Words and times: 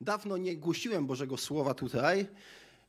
Dawno 0.00 0.36
nie 0.36 0.56
głosiłem 0.56 1.06
Bożego 1.06 1.36
Słowa 1.36 1.74
tutaj. 1.74 2.26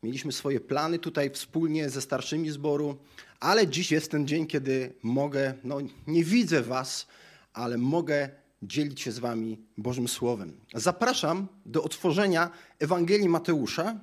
Mieliśmy 0.04 0.32
swoje 0.32 0.60
plany 0.60 1.00
tutaj 1.00 1.32
wspólnie 1.32 1.90
ze 1.90 2.02
starszymi 2.02 2.50
zboru, 2.50 2.98
ale 3.40 3.68
dziś 3.68 3.92
jest 3.92 4.12
ten 4.12 4.28
dzień, 4.28 4.48
kiedy 4.48 4.94
mogę, 5.04 5.54
no 5.64 5.78
nie 6.08 6.24
widzę 6.24 6.62
Was, 6.62 7.08
ale 7.54 7.78
mogę 7.78 8.30
dzielić 8.64 9.02
się 9.02 9.12
z 9.12 9.20
Wami 9.20 9.62
Bożym 9.78 10.08
Słowem. 10.08 10.60
Zapraszam 10.74 11.48
do 11.66 11.84
otworzenia 11.84 12.52
Ewangelii 12.80 13.30
Mateusza 13.30 14.00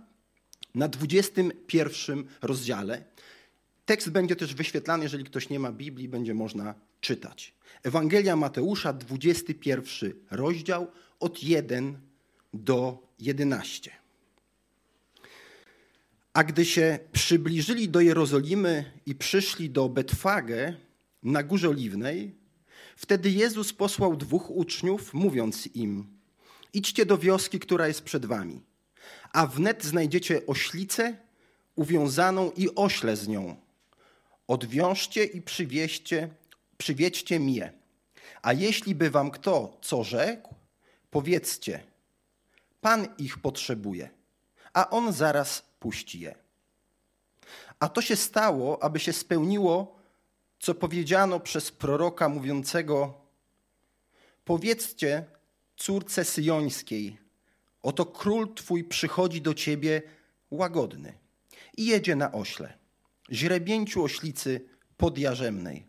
na 0.75 0.88
21 0.88 2.25
rozdziale. 2.43 3.04
Tekst 3.84 4.11
będzie 4.11 4.36
też 4.36 4.54
wyświetlany, 4.54 5.02
jeżeli 5.02 5.25
ktoś 5.25 5.48
nie 5.48 5.61
ma 5.61 5.73
Biblii, 5.73 6.09
będzie 6.09 6.34
można 6.34 6.75
czytać. 7.00 7.54
Ewangelia 7.82 8.36
Mateusza, 8.36 8.93
21 8.93 10.12
rozdział, 10.30 10.86
od 11.20 11.43
1 11.43 12.07
do 12.54 13.06
11. 13.18 13.90
A 16.32 16.44
gdy 16.44 16.64
się 16.64 16.98
przybliżyli 17.12 17.88
do 17.88 18.00
Jerozolimy 18.00 18.93
i 19.07 19.14
przyszli 19.14 19.71
do 19.71 19.88
Betfagę 19.88 20.74
na 21.22 21.43
Górze 21.43 21.68
Oliwnej, 21.68 22.35
wtedy 22.96 23.30
Jezus 23.30 23.72
posłał 23.72 24.16
dwóch 24.16 24.50
uczniów, 24.50 25.14
mówiąc 25.14 25.68
im: 25.74 26.07
Idźcie 26.72 27.07
do 27.07 27.18
wioski, 27.18 27.58
która 27.58 27.88
jest 27.88 28.02
przed 28.02 28.26
wami, 28.26 28.63
a 29.32 29.46
wnet 29.46 29.85
znajdziecie 29.85 30.46
oślicę 30.46 31.16
uwiązaną 31.74 32.50
i 32.56 32.74
ośle 32.74 33.16
z 33.16 33.28
nią. 33.28 33.56
Odwiążcie 34.48 35.24
i 35.24 35.42
przywieźcie, 35.42 36.28
przywiedźcie 36.78 37.41
mnie. 37.41 37.72
A 38.42 38.52
jeśli 38.52 38.94
by 38.94 39.10
wam 39.10 39.30
kto 39.30 39.78
co 39.83 40.05
rzekł, 40.05 40.55
powiedzcie– 41.10 41.80
Pan 42.80 43.08
ich 43.19 43.39
potrzebuje, 43.39 44.11
a 44.72 44.91
on 44.91 45.12
zaraz 45.12 45.62
puści 45.80 46.20
je. 46.20 46.34
A 47.80 47.88
to 47.88 48.02
się 48.02 48.16
stało, 48.16 48.82
aby 48.82 49.00
się 49.00 49.12
spełniło, 49.12 49.96
co 50.58 50.74
powiedziano 50.74 51.41
przez 51.41 51.70
proroka 51.70 52.28
mówiącego: 52.28 53.14
Powiedzcie 54.44 55.24
córce 55.77 56.24
syjońskiej, 56.24 57.19
oto 57.82 58.06
król 58.06 58.54
twój 58.54 58.84
przychodzi 58.84 59.42
do 59.42 59.54
ciebie 59.54 60.02
łagodny 60.50 61.19
i 61.77 61.86
jedzie 61.86 62.16
na 62.16 62.32
ośle, 62.32 62.78
źrebięciu 63.32 64.04
oślicy 64.04 64.69
podjarzemnej. 64.97 65.86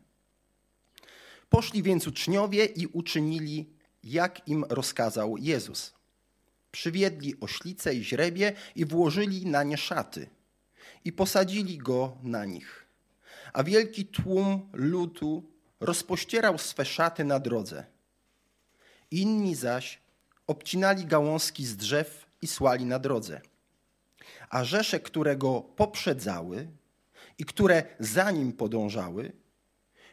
Poszli 1.50 1.84
więc 1.84 2.08
uczniowie 2.08 2.66
i 2.66 2.88
uczynili, 2.88 3.70
jak 4.04 4.48
im 4.48 4.64
rozkazał 4.70 5.38
Jezus. 5.38 5.97
Przywiedli 6.72 7.40
oślice 7.42 7.94
i 7.94 8.04
źrebie 8.04 8.54
i 8.76 8.86
włożyli 8.86 9.46
na 9.46 9.64
nie 9.64 9.78
szaty 9.78 10.30
i 11.06 11.12
posadzili 11.12 11.78
go 11.78 12.18
na 12.24 12.46
nich. 12.46 12.86
A 13.54 13.64
wielki 13.64 14.06
tłum 14.06 14.70
ludu 14.74 15.44
rozpościerał 15.80 16.58
swe 16.58 16.86
szaty 16.86 17.24
na 17.24 17.40
drodze. 17.40 17.86
Inni 19.12 19.56
zaś 19.56 20.00
obcinali 20.48 21.06
gałązki 21.06 21.66
z 21.66 21.78
drzew 21.78 22.26
i 22.42 22.48
słali 22.48 22.86
na 22.86 23.00
drodze. 23.00 23.42
A 24.50 24.64
rzesze, 24.64 25.00
które 25.00 25.38
go 25.38 25.62
poprzedzały 25.62 26.68
i 27.38 27.46
które 27.46 27.84
za 28.00 28.32
nim 28.32 28.54
podążały, 28.54 29.32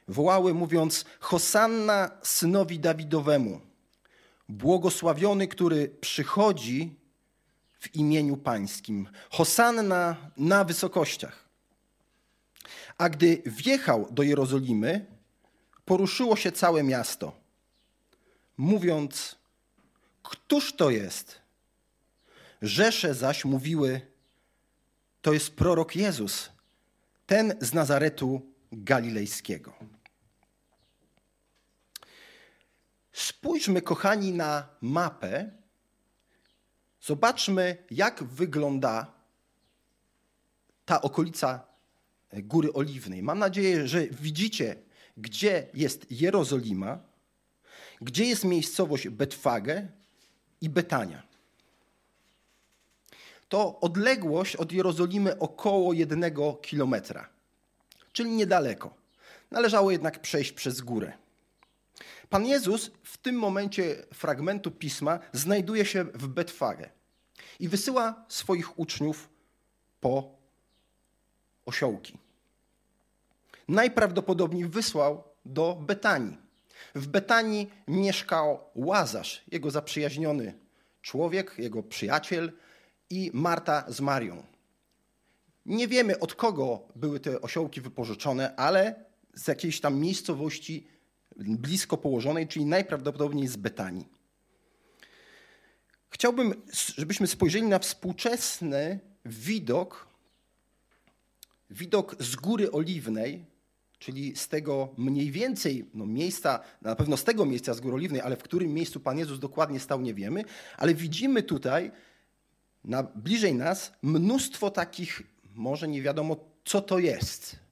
wołały 0.08 0.54
mówiąc: 0.54 1.04
Hosanna 1.20 2.10
synowi 2.22 2.78
Dawidowemu 2.78 3.60
Błogosławiony, 4.48 5.48
który 5.48 5.88
przychodzi 6.00 6.96
w 7.80 7.94
imieniu 7.94 8.36
Pańskim. 8.36 9.08
Hosanna 9.30 10.16
na 10.36 10.64
wysokościach. 10.64 11.48
A 12.98 13.08
gdy 13.08 13.42
wjechał 13.46 14.08
do 14.10 14.22
Jerozolimy, 14.22 15.06
poruszyło 15.84 16.36
się 16.36 16.52
całe 16.52 16.82
miasto, 16.82 17.32
mówiąc: 18.56 19.36
Któż 20.22 20.72
to 20.72 20.90
jest? 20.90 21.40
Rzesze 22.62 23.14
zaś 23.14 23.44
mówiły: 23.44 24.00
To 25.22 25.32
jest 25.32 25.50
prorok 25.50 25.96
Jezus, 25.96 26.50
ten 27.26 27.54
z 27.60 27.72
Nazaretu 27.72 28.42
Galilejskiego. 28.72 29.74
Spójrzmy, 33.14 33.82
kochani, 33.82 34.32
na 34.32 34.68
mapę. 34.80 35.50
Zobaczmy, 37.00 37.76
jak 37.90 38.24
wygląda 38.24 39.12
ta 40.84 41.02
okolica 41.02 41.66
Góry 42.32 42.72
Oliwnej. 42.72 43.22
Mam 43.22 43.38
nadzieję, 43.38 43.88
że 43.88 44.06
widzicie, 44.06 44.76
gdzie 45.16 45.66
jest 45.74 46.06
Jerozolima, 46.10 46.98
gdzie 48.00 48.24
jest 48.24 48.44
miejscowość 48.44 49.08
Betfage 49.08 49.88
i 50.60 50.68
Betania. 50.68 51.22
To 53.48 53.80
odległość 53.80 54.56
od 54.56 54.72
Jerozolimy 54.72 55.38
około 55.38 55.92
jednego 55.92 56.54
kilometra, 56.54 57.28
czyli 58.12 58.30
niedaleko. 58.30 58.94
Należało 59.50 59.90
jednak 59.90 60.20
przejść 60.22 60.52
przez 60.52 60.80
górę. 60.80 61.23
Pan 62.30 62.46
Jezus 62.46 62.90
w 63.02 63.16
tym 63.16 63.36
momencie 63.36 64.06
fragmentu 64.14 64.70
pisma 64.70 65.18
znajduje 65.32 65.86
się 65.86 66.04
w 66.04 66.26
Betfage 66.26 66.90
i 67.60 67.68
wysyła 67.68 68.24
swoich 68.28 68.78
uczniów 68.78 69.28
po 70.00 70.38
osiołki. 71.66 72.18
Najprawdopodobniej 73.68 74.66
wysłał 74.68 75.24
do 75.44 75.78
Betanii. 75.80 76.36
W 76.94 77.06
Betanii 77.06 77.70
mieszkał 77.88 78.60
Łazarz, 78.74 79.44
jego 79.52 79.70
zaprzyjaźniony 79.70 80.54
człowiek, 81.02 81.54
jego 81.58 81.82
przyjaciel 81.82 82.52
i 83.10 83.30
Marta 83.34 83.84
z 83.88 84.00
Marią. 84.00 84.42
Nie 85.66 85.88
wiemy 85.88 86.18
od 86.18 86.34
kogo 86.34 86.88
były 86.96 87.20
te 87.20 87.40
osiołki 87.40 87.80
wypożyczone, 87.80 88.56
ale 88.56 89.04
z 89.34 89.48
jakiejś 89.48 89.80
tam 89.80 89.98
miejscowości 90.00 90.86
blisko 91.36 91.96
położonej, 91.96 92.48
czyli 92.48 92.64
najprawdopodobniej 92.64 93.48
z 93.48 93.56
Betanii. 93.56 94.08
Chciałbym, 96.10 96.54
żebyśmy 96.96 97.26
spojrzeli 97.26 97.66
na 97.66 97.78
współczesny 97.78 99.00
widok, 99.24 100.08
widok 101.70 102.16
z 102.22 102.36
Góry 102.36 102.72
Oliwnej, 102.72 103.44
czyli 103.98 104.36
z 104.36 104.48
tego 104.48 104.94
mniej 104.96 105.30
więcej 105.30 105.90
no, 105.94 106.06
miejsca, 106.06 106.60
na 106.82 106.96
pewno 106.96 107.16
z 107.16 107.24
tego 107.24 107.46
miejsca 107.46 107.74
z 107.74 107.80
Góry 107.80 107.94
Oliwnej, 107.94 108.20
ale 108.20 108.36
w 108.36 108.42
którym 108.42 108.74
miejscu 108.74 109.00
Pan 109.00 109.18
Jezus 109.18 109.38
dokładnie 109.38 109.80
stał, 109.80 110.00
nie 110.00 110.14
wiemy, 110.14 110.44
ale 110.76 110.94
widzimy 110.94 111.42
tutaj, 111.42 111.90
na, 112.84 113.02
bliżej 113.02 113.54
nas, 113.54 113.92
mnóstwo 114.02 114.70
takich, 114.70 115.22
może 115.54 115.88
nie 115.88 116.02
wiadomo, 116.02 116.36
co 116.64 116.80
to 116.80 116.98
jest. 116.98 117.63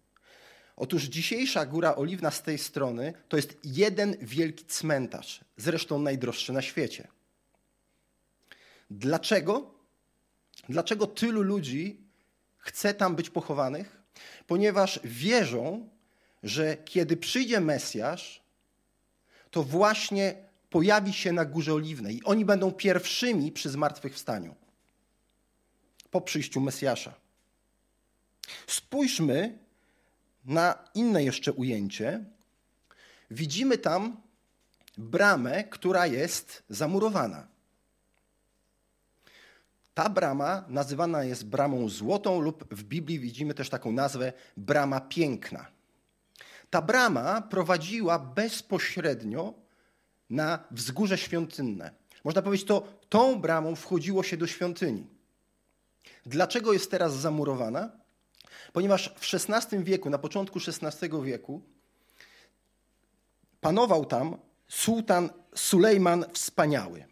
Otóż 0.82 1.02
dzisiejsza 1.02 1.66
Góra 1.66 1.96
Oliwna 1.96 2.30
z 2.30 2.42
tej 2.42 2.58
strony 2.58 3.14
to 3.28 3.36
jest 3.36 3.58
jeden 3.64 4.16
wielki 4.20 4.64
cmentarz, 4.64 5.40
zresztą 5.56 5.98
najdroższy 5.98 6.52
na 6.52 6.62
świecie. 6.62 7.08
Dlaczego? 8.90 9.74
Dlaczego 10.68 11.06
tylu 11.06 11.42
ludzi 11.42 12.00
chce 12.58 12.94
tam 12.94 13.16
być 13.16 13.30
pochowanych? 13.30 14.02
Ponieważ 14.46 15.00
wierzą, 15.04 15.88
że 16.42 16.76
kiedy 16.76 17.16
przyjdzie 17.16 17.60
Mesjasz, 17.60 18.42
to 19.50 19.62
właśnie 19.62 20.34
pojawi 20.70 21.12
się 21.12 21.32
na 21.32 21.44
Górze 21.44 21.74
Oliwnej 21.74 22.16
i 22.16 22.24
oni 22.24 22.44
będą 22.44 22.72
pierwszymi 22.72 23.52
przy 23.52 23.70
zmartwychwstaniu 23.70 24.54
po 26.10 26.20
przyjściu 26.20 26.60
Mesjasza. 26.60 27.14
Spójrzmy 28.66 29.61
na 30.44 30.88
inne 30.94 31.24
jeszcze 31.24 31.52
ujęcie, 31.52 32.24
widzimy 33.30 33.78
tam 33.78 34.16
bramę, 34.98 35.64
która 35.64 36.06
jest 36.06 36.62
zamurowana. 36.68 37.46
Ta 39.94 40.08
brama 40.08 40.64
nazywana 40.68 41.24
jest 41.24 41.46
bramą 41.46 41.88
złotą 41.88 42.40
lub 42.40 42.74
w 42.74 42.84
Biblii 42.84 43.18
widzimy 43.18 43.54
też 43.54 43.68
taką 43.70 43.92
nazwę 43.92 44.32
brama 44.56 45.00
piękna. 45.00 45.66
Ta 46.70 46.82
brama 46.82 47.42
prowadziła 47.42 48.18
bezpośrednio 48.18 49.54
na 50.30 50.64
wzgórze 50.70 51.18
świątynne. 51.18 51.90
Można 52.24 52.42
powiedzieć, 52.42 52.66
to 52.66 52.88
tą 53.08 53.40
bramą 53.40 53.76
wchodziło 53.76 54.22
się 54.22 54.36
do 54.36 54.46
świątyni. 54.46 55.06
Dlaczego 56.26 56.72
jest 56.72 56.90
teraz 56.90 57.12
zamurowana? 57.12 57.90
Ponieważ 58.72 59.14
w 59.16 59.34
XVI 59.34 59.84
wieku, 59.84 60.10
na 60.10 60.18
początku 60.18 60.58
XVI 60.58 61.08
wieku, 61.22 61.62
panował 63.60 64.04
tam 64.04 64.36
sułtan 64.68 65.30
Sulejman 65.54 66.24
Wspaniały. 66.32 67.04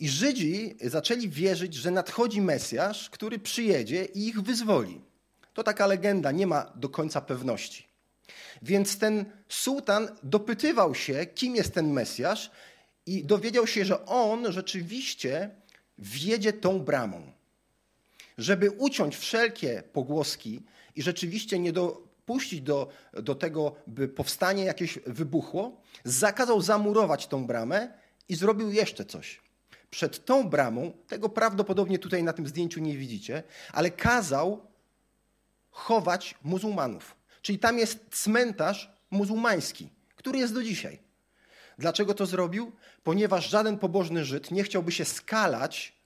I 0.00 0.08
Żydzi 0.08 0.76
zaczęli 0.80 1.28
wierzyć, 1.28 1.74
że 1.74 1.90
nadchodzi 1.90 2.40
Mesjasz, 2.40 3.10
który 3.10 3.38
przyjedzie 3.38 4.04
i 4.04 4.28
ich 4.28 4.40
wyzwoli. 4.40 5.00
To 5.54 5.62
taka 5.62 5.86
legenda, 5.86 6.32
nie 6.32 6.46
ma 6.46 6.72
do 6.74 6.88
końca 6.88 7.20
pewności. 7.20 7.88
Więc 8.62 8.98
ten 8.98 9.24
sułtan 9.48 10.08
dopytywał 10.22 10.94
się, 10.94 11.26
kim 11.26 11.56
jest 11.56 11.74
ten 11.74 11.92
Mesjasz, 11.92 12.50
i 13.06 13.24
dowiedział 13.24 13.66
się, 13.66 13.84
że 13.84 14.06
on 14.06 14.52
rzeczywiście 14.52 15.50
wjedzie 15.98 16.52
tą 16.52 16.80
bramą. 16.80 17.32
Żeby 18.38 18.70
uciąć 18.70 19.16
wszelkie 19.16 19.82
pogłoski 19.92 20.62
i 20.96 21.02
rzeczywiście 21.02 21.58
nie 21.58 21.72
dopuścić 21.72 22.60
do, 22.60 22.88
do 23.12 23.34
tego, 23.34 23.74
by 23.86 24.08
powstanie 24.08 24.64
jakieś 24.64 24.98
wybuchło, 25.06 25.80
zakazał 26.04 26.62
zamurować 26.62 27.26
tą 27.26 27.46
bramę 27.46 27.92
i 28.28 28.34
zrobił 28.34 28.72
jeszcze 28.72 29.04
coś. 29.04 29.40
Przed 29.90 30.24
tą 30.24 30.50
bramą, 30.50 30.92
tego 31.08 31.28
prawdopodobnie 31.28 31.98
tutaj 31.98 32.22
na 32.22 32.32
tym 32.32 32.46
zdjęciu 32.46 32.80
nie 32.80 32.96
widzicie, 32.96 33.42
ale 33.72 33.90
kazał 33.90 34.66
chować 35.70 36.34
muzułmanów. 36.42 37.16
Czyli 37.42 37.58
tam 37.58 37.78
jest 37.78 38.04
cmentarz 38.10 38.92
muzułmański, 39.10 39.88
który 40.16 40.38
jest 40.38 40.54
do 40.54 40.62
dzisiaj. 40.62 40.98
Dlaczego 41.78 42.14
to 42.14 42.26
zrobił? 42.26 42.72
Ponieważ 43.04 43.50
żaden 43.50 43.78
pobożny 43.78 44.24
Żyd 44.24 44.50
nie 44.50 44.64
chciałby 44.64 44.92
się 44.92 45.04
skalać 45.04 45.97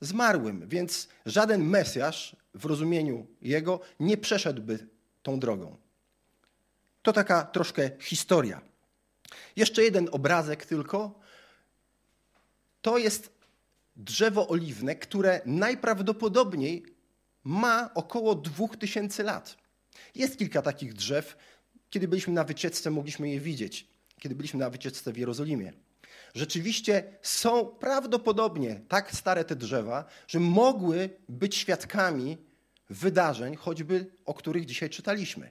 zmarłym, 0.00 0.68
więc 0.68 1.08
żaden 1.26 1.64
Mesjasz 1.64 2.36
w 2.54 2.64
rozumieniu 2.64 3.26
jego 3.42 3.80
nie 4.00 4.16
przeszedłby 4.16 4.88
tą 5.22 5.40
drogą. 5.40 5.76
To 7.02 7.12
taka 7.12 7.42
troszkę 7.42 7.90
historia. 8.00 8.60
Jeszcze 9.56 9.82
jeden 9.82 10.08
obrazek 10.12 10.66
tylko. 10.66 11.20
To 12.82 12.98
jest 12.98 13.30
drzewo 13.96 14.48
oliwne, 14.48 14.94
które 14.94 15.40
najprawdopodobniej 15.46 16.86
ma 17.44 17.90
około 17.94 18.34
2000 18.34 19.22
lat. 19.22 19.56
Jest 20.14 20.38
kilka 20.38 20.62
takich 20.62 20.94
drzew. 20.94 21.36
Kiedy 21.90 22.08
byliśmy 22.08 22.32
na 22.32 22.44
wycieczce, 22.44 22.90
mogliśmy 22.90 23.30
je 23.30 23.40
widzieć. 23.40 23.88
Kiedy 24.18 24.34
byliśmy 24.34 24.60
na 24.60 24.70
wycieczce 24.70 25.12
w 25.12 25.16
Jerozolimie. 25.16 25.72
Rzeczywiście 26.36 27.18
są 27.22 27.66
prawdopodobnie 27.66 28.80
tak 28.88 29.12
stare 29.12 29.44
te 29.44 29.56
drzewa, 29.56 30.04
że 30.28 30.40
mogły 30.40 31.10
być 31.28 31.56
świadkami 31.56 32.38
wydarzeń, 32.90 33.56
choćby 33.56 34.06
o 34.24 34.34
których 34.34 34.66
dzisiaj 34.66 34.90
czytaliśmy. 34.90 35.50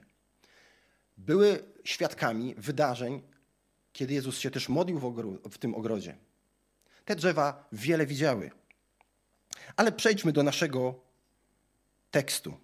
Były 1.16 1.64
świadkami 1.84 2.54
wydarzeń, 2.58 3.22
kiedy 3.92 4.14
Jezus 4.14 4.38
się 4.38 4.50
też 4.50 4.68
modlił 4.68 4.98
w, 4.98 5.40
w 5.50 5.58
tym 5.58 5.74
ogrodzie. 5.74 6.16
Te 7.04 7.16
drzewa 7.16 7.68
wiele 7.72 8.06
widziały. 8.06 8.50
Ale 9.76 9.92
przejdźmy 9.92 10.32
do 10.32 10.42
naszego 10.42 11.00
tekstu. 12.10 12.56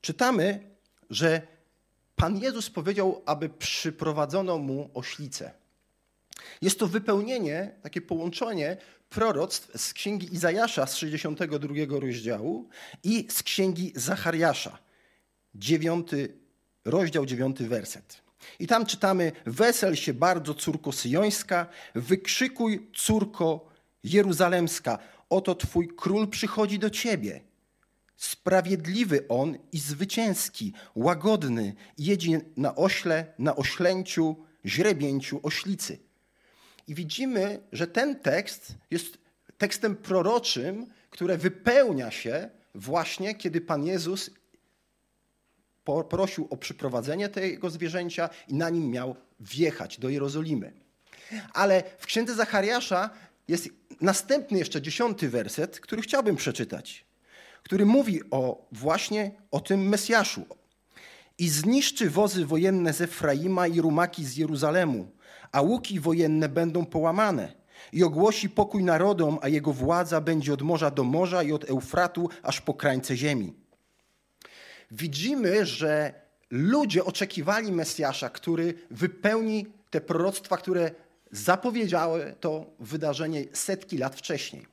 Czytamy, 0.00 0.70
że 1.10 1.49
Pan 2.20 2.36
Jezus 2.38 2.70
powiedział, 2.70 3.22
aby 3.26 3.48
przyprowadzono 3.48 4.58
mu 4.58 4.90
oślicę. 4.94 5.52
Jest 6.62 6.78
to 6.78 6.86
wypełnienie, 6.86 7.74
takie 7.82 8.00
połączenie 8.00 8.76
proroctw 9.08 9.80
z 9.80 9.92
księgi 9.92 10.34
Izajasza 10.34 10.86
z 10.86 10.96
62 10.96 11.74
rozdziału 12.00 12.68
i 13.04 13.26
z 13.30 13.42
księgi 13.42 13.92
Zachariasza, 13.96 14.78
9 15.54 16.08
rozdział, 16.84 17.26
9 17.26 17.62
werset. 17.62 18.22
I 18.58 18.66
tam 18.66 18.86
czytamy: 18.86 19.32
Wesel 19.46 19.96
się 19.96 20.14
bardzo, 20.14 20.54
córko 20.54 20.92
syjońska, 20.92 21.66
wykrzykuj, 21.94 22.90
córko 22.94 23.68
jeruzalemska, 24.04 24.98
oto 25.30 25.54
twój 25.54 25.88
król 25.96 26.28
przychodzi 26.28 26.78
do 26.78 26.90
ciebie. 26.90 27.49
Sprawiedliwy 28.20 29.28
on 29.28 29.58
i 29.72 29.78
zwycięski, 29.78 30.72
łagodny, 30.94 31.74
jedzie 31.98 32.40
na 32.56 32.74
ośle, 32.74 33.26
na 33.38 33.56
oślęciu, 33.56 34.36
źrebięciu, 34.66 35.40
oślicy. 35.42 35.98
I 36.88 36.94
widzimy, 36.94 37.60
że 37.72 37.86
ten 37.86 38.16
tekst 38.16 38.74
jest 38.90 39.18
tekstem 39.58 39.96
proroczym, 39.96 40.86
które 41.10 41.38
wypełnia 41.38 42.10
się 42.10 42.50
właśnie, 42.74 43.34
kiedy 43.34 43.60
Pan 43.60 43.86
Jezus 43.86 44.30
prosił 46.08 46.48
o 46.50 46.56
przyprowadzenie 46.56 47.28
tego 47.28 47.70
zwierzęcia 47.70 48.28
i 48.48 48.54
na 48.54 48.70
nim 48.70 48.90
miał 48.90 49.16
wjechać 49.40 49.98
do 49.98 50.08
Jerozolimy. 50.08 50.72
Ale 51.52 51.82
w 51.98 52.06
księdze 52.06 52.34
Zachariasza 52.34 53.10
jest 53.48 53.68
następny 54.00 54.58
jeszcze 54.58 54.82
dziesiąty 54.82 55.28
werset, 55.28 55.80
który 55.80 56.02
chciałbym 56.02 56.36
przeczytać, 56.36 57.09
który 57.62 57.86
mówi 57.86 58.20
o 58.30 58.68
właśnie 58.72 59.30
o 59.50 59.60
tym 59.60 59.88
Mesjaszu. 59.88 60.46
I 61.38 61.48
zniszczy 61.48 62.10
wozy 62.10 62.46
wojenne 62.46 62.92
z 62.92 63.00
Efraima 63.00 63.66
i 63.66 63.80
rumaki 63.80 64.24
z 64.24 64.36
Jeruzalemu, 64.36 65.10
a 65.52 65.60
łuki 65.60 66.00
wojenne 66.00 66.48
będą 66.48 66.86
połamane. 66.86 67.52
I 67.92 68.04
ogłosi 68.04 68.48
pokój 68.48 68.84
narodom, 68.84 69.38
a 69.42 69.48
jego 69.48 69.72
władza 69.72 70.20
będzie 70.20 70.52
od 70.52 70.62
morza 70.62 70.90
do 70.90 71.04
morza 71.04 71.42
i 71.42 71.52
od 71.52 71.70
Eufratu 71.70 72.28
aż 72.42 72.60
po 72.60 72.74
krańce 72.74 73.16
ziemi 73.16 73.54
widzimy, 74.90 75.66
że 75.66 76.14
ludzie 76.50 77.04
oczekiwali 77.04 77.72
Mesjasza, 77.72 78.30
który 78.30 78.74
wypełni 78.90 79.66
te 79.90 80.00
proroctwa, 80.00 80.56
które 80.56 80.90
zapowiedziały 81.32 82.34
to 82.40 82.66
wydarzenie 82.80 83.44
setki 83.52 83.98
lat 83.98 84.16
wcześniej. 84.16 84.66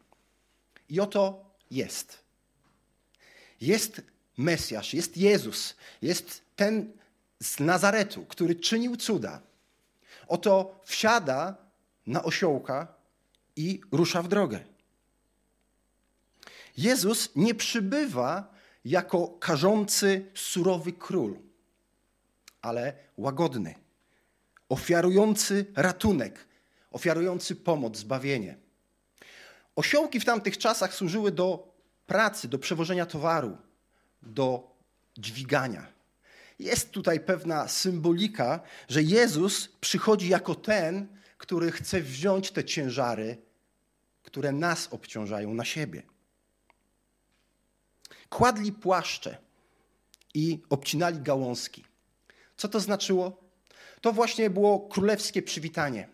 I 0.90 1.00
oto 1.00 1.46
jest. 1.72 2.27
Jest 3.62 4.02
Mesjasz, 4.38 4.94
jest 4.94 5.18
Jezus, 5.18 5.76
jest 6.02 6.42
ten 6.56 6.94
z 7.40 7.60
Nazaretu, 7.60 8.26
który 8.26 8.56
czynił 8.56 8.98
cuda. 8.98 9.42
Oto 10.28 10.82
wsiada 10.86 11.56
na 12.08 12.24
osiołka 12.24 12.88
i 13.56 13.82
rusza 13.92 14.22
w 14.22 14.28
drogę. 14.28 14.60
Jezus 16.78 17.30
nie 17.36 17.56
przybywa 17.56 18.54
jako 18.86 19.28
karzący, 19.28 20.32
surowy 20.36 20.94
król, 20.94 21.40
ale 22.62 22.94
łagodny, 23.18 23.76
ofiarujący 24.70 25.66
ratunek, 25.76 26.48
ofiarujący 26.92 27.56
pomoc, 27.56 27.98
zbawienie. 27.98 28.58
Osiołki 29.76 30.20
w 30.20 30.26
tamtych 30.26 30.58
czasach 30.58 30.94
służyły 30.94 31.32
do 31.32 31.77
pracy, 32.08 32.48
do 32.48 32.60
przewożenia 32.60 33.06
towaru, 33.06 33.58
do 34.22 34.76
dźwigania. 35.18 35.88
Jest 36.60 36.92
tutaj 36.92 37.20
pewna 37.20 37.68
symbolika, 37.68 38.60
że 38.90 39.04
Jezus 39.04 39.70
przychodzi 39.82 40.30
jako 40.30 40.56
ten, 40.56 41.08
który 41.38 41.72
chce 41.72 42.02
wziąć 42.02 42.52
te 42.52 42.64
ciężary, 42.64 43.38
które 44.24 44.52
nas 44.52 44.88
obciążają 44.92 45.54
na 45.54 45.66
siebie 45.66 46.04
kładli 48.30 48.72
płaszcze 48.72 49.38
i 50.34 50.60
obcinali 50.70 51.20
gałązki. 51.20 51.84
Co 52.58 52.68
to 52.68 52.80
znaczyło? 52.80 53.44
To 54.02 54.14
właśnie 54.14 54.50
było 54.50 54.80
królewskie 54.80 55.42
przywitanie. 55.42 56.08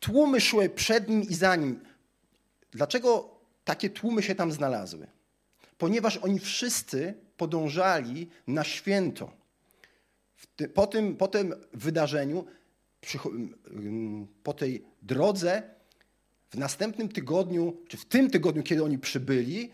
Tłumy 0.00 0.40
szły 0.40 0.68
przed 0.68 1.08
nim 1.08 1.22
i 1.22 1.34
za 1.34 1.56
nim. 1.56 1.80
Dlaczego 2.70 3.35
takie 3.66 3.90
tłumy 3.90 4.22
się 4.22 4.34
tam 4.34 4.52
znalazły? 4.52 5.06
Ponieważ 5.78 6.16
oni 6.16 6.38
wszyscy 6.38 7.14
podążali 7.36 8.30
na 8.46 8.64
święto. 8.64 9.32
Po 10.74 10.86
tym, 10.86 11.16
po 11.16 11.28
tym 11.28 11.54
wydarzeniu, 11.72 12.46
po 14.42 14.52
tej 14.52 14.84
drodze, 15.02 15.62
w 16.50 16.58
następnym 16.58 17.08
tygodniu, 17.08 17.76
czy 17.88 17.96
w 17.96 18.04
tym 18.04 18.30
tygodniu, 18.30 18.62
kiedy 18.62 18.84
oni 18.84 18.98
przybyli, 18.98 19.70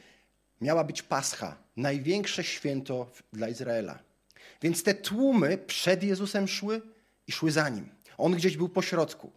miała 0.61 0.85
być 0.85 1.03
Pascha, 1.03 1.57
największe 1.77 2.45
święto 2.45 3.11
dla 3.33 3.49
Izraela. 3.49 3.99
Więc 4.63 4.83
te 4.83 4.95
tłumy 4.95 5.59
przed 5.59 6.03
Jezusem 6.03 6.49
szły 6.49 6.83
i 7.27 7.33
szły 7.33 7.51
za 7.51 7.69
nim. 7.69 7.89
On 8.19 8.33
gdzieś 8.33 8.57
był 8.57 8.69
po 8.69 8.83
środku. 8.83 9.33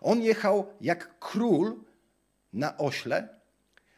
On 0.00 0.22
jechał 0.22 0.66
jak 0.80 1.18
król 1.18 1.84
na 2.52 2.78
ośle, 2.78 3.43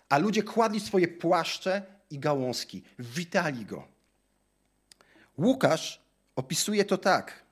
a 0.09 0.19
ludzie 0.19 0.43
kładli 0.43 0.81
swoje 0.81 1.09
płaszcze 1.09 1.83
i 2.11 2.19
gałązki. 2.19 2.83
Witali 2.99 3.67
go. 3.67 3.89
Łukasz 5.39 6.01
opisuje 6.37 6.85
to 6.85 6.99
tak. 6.99 7.47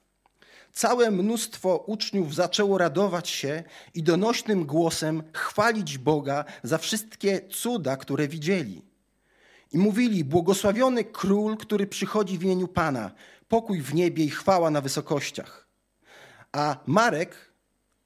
Całe 0.72 1.10
mnóstwo 1.10 1.76
uczniów 1.76 2.34
zaczęło 2.34 2.78
radować 2.78 3.28
się 3.28 3.62
i 3.94 4.02
donośnym 4.02 4.66
głosem 4.66 5.22
chwalić 5.32 5.98
Boga 5.98 6.44
za 6.62 6.78
wszystkie 6.78 7.40
cuda, 7.48 7.96
które 7.96 8.28
widzieli. 8.28 8.82
I 9.72 9.78
mówili: 9.78 10.24
Błogosławiony 10.24 11.04
król, 11.04 11.56
który 11.56 11.86
przychodzi 11.86 12.38
w 12.38 12.42
imieniu 12.42 12.68
Pana, 12.68 13.10
pokój 13.48 13.80
w 13.80 13.94
niebie 13.94 14.24
i 14.24 14.30
chwała 14.30 14.70
na 14.70 14.80
wysokościach. 14.80 15.66
A 16.52 16.76
Marek 16.86 17.52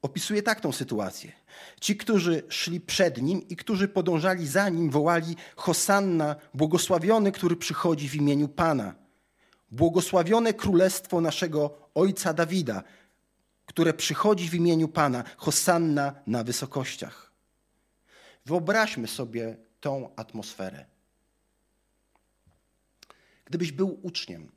opisuje 0.01 0.43
tak 0.43 0.61
tą 0.61 0.71
sytuację. 0.71 1.38
Ci, 1.81 1.97
którzy 1.97 2.43
szli 2.49 2.81
przed 2.81 3.21
nim 3.21 3.47
i 3.47 3.55
którzy 3.55 3.87
podążali 3.87 4.47
za 4.47 4.69
nim, 4.69 4.89
wołali: 4.89 5.35
Hosanna, 5.55 6.35
błogosławiony, 6.53 7.31
który 7.31 7.55
przychodzi 7.55 8.09
w 8.09 8.15
imieniu 8.15 8.47
Pana. 8.47 8.95
Błogosławione 9.71 10.53
królestwo 10.53 11.21
naszego 11.21 11.89
ojca 11.95 12.33
Dawida, 12.33 12.83
które 13.65 13.93
przychodzi 13.93 14.49
w 14.49 14.53
imieniu 14.53 14.87
Pana. 14.87 15.23
Hosanna 15.37 16.15
na 16.27 16.43
wysokościach. 16.43 17.31
Wyobraźmy 18.45 19.07
sobie 19.07 19.57
tą 19.79 20.09
atmosferę. 20.15 20.85
Gdybyś 23.45 23.71
był 23.71 23.99
uczniem, 24.03 24.51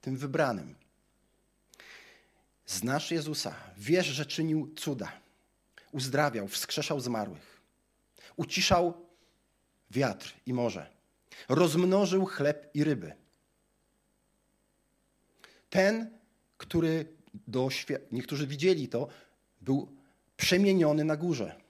tym 0.00 0.16
wybranym, 0.16 0.74
znasz 2.66 3.10
Jezusa, 3.10 3.54
wiesz, 3.76 4.06
że 4.06 4.26
czynił 4.26 4.74
cuda, 4.76 5.12
uzdrawiał, 5.92 6.48
wskrzeszał 6.48 7.00
zmarłych, 7.00 7.60
uciszał 8.36 9.06
wiatr 9.90 10.34
i 10.46 10.52
morze, 10.52 10.86
rozmnożył 11.48 12.26
chleb 12.26 12.70
i 12.74 12.84
ryby. 12.84 13.12
Ten, 15.70 16.18
który 16.56 17.06
do 17.46 17.68
niektórzy 18.12 18.46
widzieli 18.46 18.88
to, 18.88 19.08
był 19.60 19.96
przemieniony 20.36 21.04
na 21.04 21.16
górze. 21.16 21.60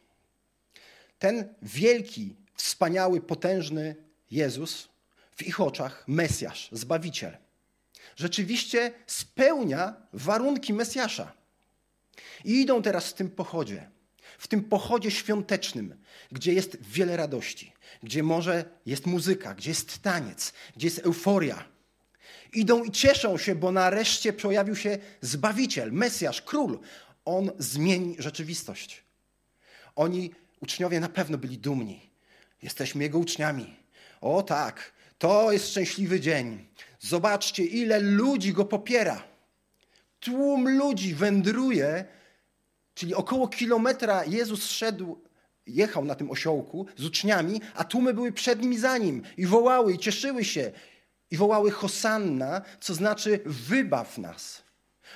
Ten 1.19 1.55
wielki, 1.63 2.37
wspaniały, 2.55 3.21
potężny 3.21 3.97
Jezus 4.31 4.89
w 5.37 5.47
ich 5.47 5.61
oczach 5.61 6.05
Mesjasz, 6.09 6.69
Zbawiciel. 6.73 7.37
Rzeczywiście 8.17 8.93
spełnia 9.07 9.97
warunki 10.13 10.73
Mesjasza. 10.73 11.33
I 12.45 12.61
idą 12.61 12.83
teraz 12.83 13.09
w 13.09 13.15
tym 13.15 13.31
pochodzie, 13.31 13.91
w 14.43 14.49
tym 14.49 14.65
pochodzie 14.65 15.11
świątecznym, 15.11 15.97
gdzie 16.33 16.53
jest 16.53 16.79
wiele 16.81 17.17
radości, 17.17 17.73
gdzie 18.03 18.23
może 18.23 18.65
jest 18.87 19.07
muzyka, 19.07 19.55
gdzie 19.55 19.71
jest 19.71 19.99
taniec, 19.99 20.53
gdzie 20.77 20.87
jest 20.87 20.99
euforia. 20.99 21.65
Idą 22.53 22.85
i 22.85 22.91
cieszą 22.91 23.39
się, 23.39 23.55
bo 23.55 23.73
nareszcie 23.73 24.33
pojawił 24.33 24.77
się 24.77 24.99
Zbawiciel, 25.21 25.93
Mesjasz, 25.93 26.43
Król. 26.43 26.79
On 27.25 27.51
zmieni 27.59 28.17
rzeczywistość. 28.19 29.05
Oni, 29.97 30.31
uczniowie, 30.61 31.01
na 31.01 31.09
pewno 31.09 31.39
byli 31.39 31.59
dumni. 31.59 32.11
Jesteśmy 32.63 33.03
Jego 33.03 33.19
uczniami. 33.19 33.77
O 34.21 34.43
tak, 34.43 34.93
to 35.19 35.53
jest 35.53 35.71
szczęśliwy 35.71 36.21
dzień. 36.21 36.67
Zobaczcie, 37.01 37.65
ile 37.65 38.01
ludzi 38.01 38.53
go 38.53 38.65
popiera. 38.65 39.23
Tłum 40.21 40.79
ludzi 40.79 41.15
wędruje, 41.15 42.05
czyli 42.95 43.15
około 43.15 43.49
kilometra 43.49 44.25
Jezus 44.25 44.67
szedł, 44.67 45.23
jechał 45.67 46.05
na 46.05 46.15
tym 46.15 46.31
osiołku 46.31 46.87
z 46.97 47.05
uczniami, 47.05 47.61
a 47.75 47.85
tłumy 47.85 48.15
były 48.15 48.33
przed 48.33 48.63
nim 48.63 48.73
i 48.73 48.79
za 48.79 48.99
nim 48.99 49.23
i 49.37 49.47
wołały 49.47 49.93
i 49.93 49.99
cieszyły 49.99 50.45
się. 50.45 50.73
I 51.31 51.37
wołały 51.37 51.71
Hosanna, 51.71 52.63
co 52.81 52.95
znaczy 52.95 53.41
wybaw 53.47 54.19
nas. 54.19 54.63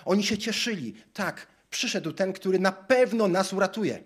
Oni 0.04 0.24
się 0.24 0.38
cieszyli. 0.38 0.94
Tak, 1.12 1.46
przyszedł 1.70 2.12
ten, 2.12 2.32
który 2.32 2.58
na 2.58 2.72
pewno 2.72 3.28
nas 3.28 3.52
uratuje. 3.52 4.02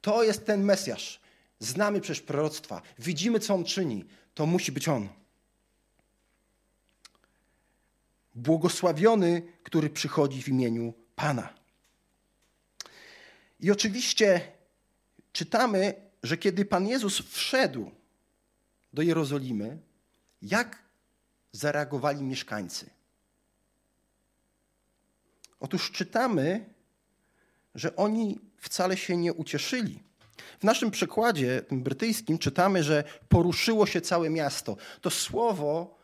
To 0.00 0.22
jest 0.22 0.46
ten 0.46 0.64
Mesjasz. 0.64 1.20
Znamy 1.58 2.00
przecież 2.00 2.20
proroctwa. 2.20 2.82
Widzimy, 2.98 3.40
co 3.40 3.54
on 3.54 3.64
czyni. 3.64 4.04
To 4.34 4.46
musi 4.46 4.72
być 4.72 4.88
on. 4.88 5.08
Błogosławiony, 8.34 9.42
który 9.62 9.90
przychodzi 9.90 10.42
w 10.42 10.48
imieniu 10.48 10.94
Pana. 11.16 11.61
I 13.62 13.70
oczywiście 13.70 14.52
czytamy, 15.32 15.94
że 16.22 16.36
kiedy 16.36 16.64
Pan 16.64 16.86
Jezus 16.86 17.18
wszedł 17.18 17.90
do 18.92 19.02
Jerozolimy, 19.02 19.78
jak 20.42 20.78
zareagowali 21.52 22.22
mieszkańcy? 22.22 22.90
Otóż 25.60 25.90
czytamy, 25.90 26.64
że 27.74 27.96
oni 27.96 28.40
wcale 28.58 28.96
się 28.96 29.16
nie 29.16 29.32
ucieszyli. 29.32 30.02
W 30.60 30.64
naszym 30.64 30.90
przekładzie, 30.90 31.62
tym 31.62 31.82
brytyjskim, 31.82 32.38
czytamy, 32.38 32.82
że 32.82 33.04
poruszyło 33.28 33.86
się 33.86 34.00
całe 34.00 34.30
miasto. 34.30 34.76
To 35.00 35.10
słowo 35.10 35.98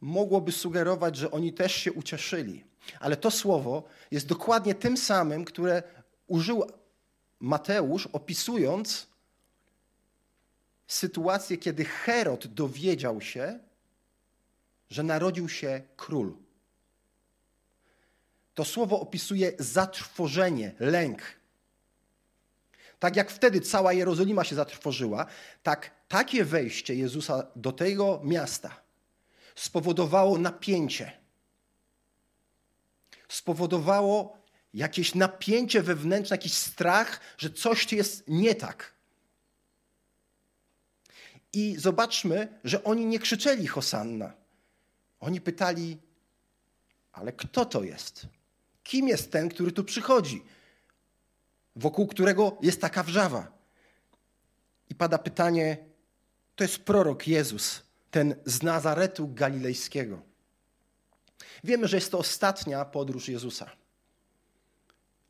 mogłoby 0.00 0.52
sugerować, 0.52 1.16
że 1.16 1.30
oni 1.30 1.52
też 1.52 1.74
się 1.74 1.92
ucieszyli. 1.92 2.64
Ale 3.00 3.16
to 3.16 3.30
słowo 3.30 3.84
jest 4.10 4.26
dokładnie 4.26 4.74
tym 4.74 4.96
samym, 4.96 5.44
które 5.44 5.82
użył 6.32 6.64
Mateusz, 7.40 8.06
opisując 8.06 9.06
sytuację, 10.86 11.56
kiedy 11.56 11.84
Herod 11.84 12.46
dowiedział 12.46 13.20
się, 13.20 13.58
że 14.90 15.02
narodził 15.02 15.48
się 15.48 15.82
król. 15.96 16.36
To 18.54 18.64
słowo 18.64 19.00
opisuje 19.00 19.52
zatrwożenie, 19.58 20.72
lęk. 20.80 21.22
Tak 22.98 23.16
jak 23.16 23.30
wtedy 23.30 23.60
cała 23.60 23.92
Jerozolima 23.92 24.44
się 24.44 24.54
zatrwożyła, 24.54 25.26
tak 25.62 25.90
takie 26.08 26.44
wejście 26.44 26.94
Jezusa 26.94 27.46
do 27.56 27.72
tego 27.72 28.20
miasta 28.24 28.82
spowodowało 29.54 30.38
napięcie. 30.38 31.12
Spowodowało 33.28 34.41
jakieś 34.74 35.14
napięcie 35.14 35.82
wewnętrzne, 35.82 36.34
jakiś 36.34 36.52
strach, 36.52 37.20
że 37.38 37.50
coś 37.50 37.92
jest 37.92 38.24
nie 38.28 38.54
tak. 38.54 38.92
I 41.52 41.76
zobaczmy, 41.78 42.58
że 42.64 42.84
oni 42.84 43.06
nie 43.06 43.18
krzyczeli 43.18 43.66
Hosanna. 43.66 44.32
Oni 45.20 45.40
pytali, 45.40 45.98
ale 47.12 47.32
kto 47.32 47.64
to 47.64 47.84
jest? 47.84 48.26
Kim 48.82 49.08
jest 49.08 49.32
ten, 49.32 49.48
który 49.48 49.72
tu 49.72 49.84
przychodzi? 49.84 50.42
Wokół 51.76 52.06
którego 52.06 52.58
jest 52.62 52.80
taka 52.80 53.02
wrzawa. 53.02 53.52
I 54.90 54.94
pada 54.94 55.18
pytanie, 55.18 55.76
to 56.56 56.64
jest 56.64 56.78
prorok 56.78 57.28
Jezus, 57.28 57.82
ten 58.10 58.34
z 58.44 58.62
Nazaretu 58.62 59.28
Galilejskiego. 59.34 60.22
Wiemy, 61.64 61.88
że 61.88 61.96
jest 61.96 62.10
to 62.10 62.18
ostatnia 62.18 62.84
podróż 62.84 63.28
Jezusa. 63.28 63.81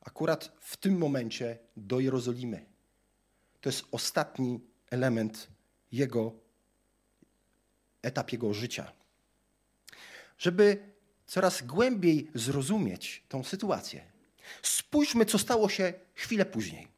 Akurat 0.04 0.52
w 0.60 0.76
tym 0.76 0.98
momencie 0.98 1.58
do 1.76 2.00
Jerozolimy. 2.00 2.66
To 3.60 3.68
jest 3.68 3.84
ostatni 3.90 4.60
element 4.90 5.48
jego, 5.92 6.32
etap 8.02 8.32
jego 8.32 8.54
życia. 8.54 8.92
Żeby 10.38 10.92
coraz 11.26 11.62
głębiej 11.62 12.30
zrozumieć 12.34 13.22
tą 13.28 13.44
sytuację, 13.44 14.04
spójrzmy, 14.62 15.24
co 15.24 15.38
stało 15.38 15.68
się 15.68 15.92
chwilę 16.14 16.44
później. 16.44 16.88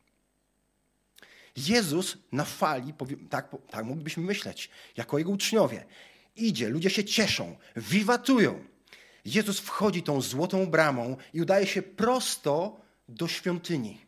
Jezus 1.56 2.18
na 2.32 2.44
fali, 2.44 2.94
tak, 3.30 3.56
tak 3.70 3.84
moglibyśmy 3.84 4.22
myśleć, 4.22 4.70
jako 4.96 5.18
jego 5.18 5.30
uczniowie, 5.30 5.84
idzie, 6.36 6.68
ludzie 6.68 6.90
się 6.90 7.04
cieszą, 7.04 7.56
wiwatują. 7.76 8.64
Jezus 9.24 9.60
wchodzi 9.60 10.02
tą 10.02 10.20
złotą 10.20 10.66
bramą 10.66 11.16
i 11.32 11.42
udaje 11.42 11.66
się 11.66 11.82
prosto 11.82 12.83
do 13.08 13.28
świątyni. 13.28 14.06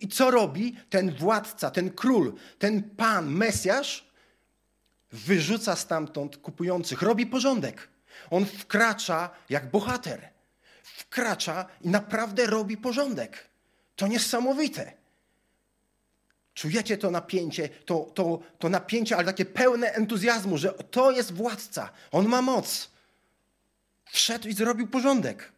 I 0.00 0.08
co 0.08 0.30
robi 0.30 0.76
ten 0.90 1.14
władca, 1.14 1.70
ten 1.70 1.90
król, 1.90 2.34
ten 2.58 2.82
pan, 2.82 3.30
Mesjasz? 3.30 4.06
Wyrzuca 5.12 5.76
stamtąd 5.76 6.36
kupujących, 6.36 7.02
robi 7.02 7.26
porządek. 7.26 7.88
On 8.30 8.46
wkracza 8.46 9.30
jak 9.48 9.70
bohater. 9.70 10.28
Wkracza 10.82 11.66
i 11.80 11.88
naprawdę 11.88 12.46
robi 12.46 12.76
porządek. 12.76 13.48
To 13.96 14.06
niesamowite. 14.06 14.92
Czujecie 16.54 16.98
to 16.98 17.10
napięcie, 17.10 17.68
to, 17.68 18.10
to, 18.14 18.38
to 18.58 18.68
napięcie, 18.68 19.16
ale 19.16 19.24
takie 19.24 19.44
pełne 19.44 19.92
entuzjazmu, 19.92 20.58
że 20.58 20.72
to 20.72 21.10
jest 21.10 21.32
władca, 21.32 21.90
on 22.10 22.28
ma 22.28 22.42
moc. 22.42 22.90
Wszedł 24.04 24.48
i 24.48 24.52
zrobił 24.52 24.88
porządek. 24.88 25.52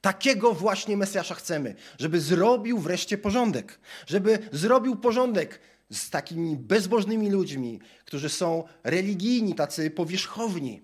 Takiego 0.00 0.54
właśnie 0.54 0.96
Mesjasza 0.96 1.34
chcemy, 1.34 1.74
żeby 1.98 2.20
zrobił 2.20 2.78
wreszcie 2.78 3.18
porządek, 3.18 3.80
żeby 4.06 4.38
zrobił 4.52 4.96
porządek 4.96 5.60
z 5.90 6.10
takimi 6.10 6.56
bezbożnymi 6.56 7.30
ludźmi, 7.30 7.80
którzy 8.04 8.28
są 8.28 8.64
religijni, 8.84 9.54
tacy 9.54 9.90
powierzchowni. 9.90 10.82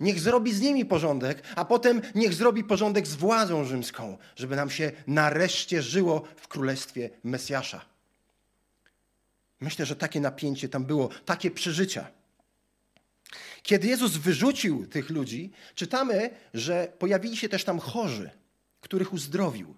Niech 0.00 0.20
zrobi 0.20 0.54
z 0.54 0.60
nimi 0.60 0.84
porządek, 0.84 1.42
a 1.56 1.64
potem 1.64 2.02
niech 2.14 2.34
zrobi 2.34 2.64
porządek 2.64 3.06
z 3.06 3.14
władzą 3.14 3.64
rzymską, 3.64 4.18
żeby 4.36 4.56
nam 4.56 4.70
się 4.70 4.92
nareszcie 5.06 5.82
żyło 5.82 6.22
w 6.36 6.48
królestwie 6.48 7.10
Mesjasza. 7.24 7.84
Myślę, 9.60 9.86
że 9.86 9.96
takie 9.96 10.20
napięcie 10.20 10.68
tam 10.68 10.84
było, 10.84 11.08
takie 11.24 11.50
przeżycia. 11.50 12.06
Kiedy 13.66 13.88
Jezus 13.88 14.16
wyrzucił 14.16 14.86
tych 14.86 15.10
ludzi, 15.10 15.52
czytamy, 15.74 16.30
że 16.54 16.92
pojawili 16.98 17.36
się 17.36 17.48
też 17.48 17.64
tam 17.64 17.78
chorzy. 17.78 18.30
których 18.80 19.12
uzdrowił. 19.12 19.76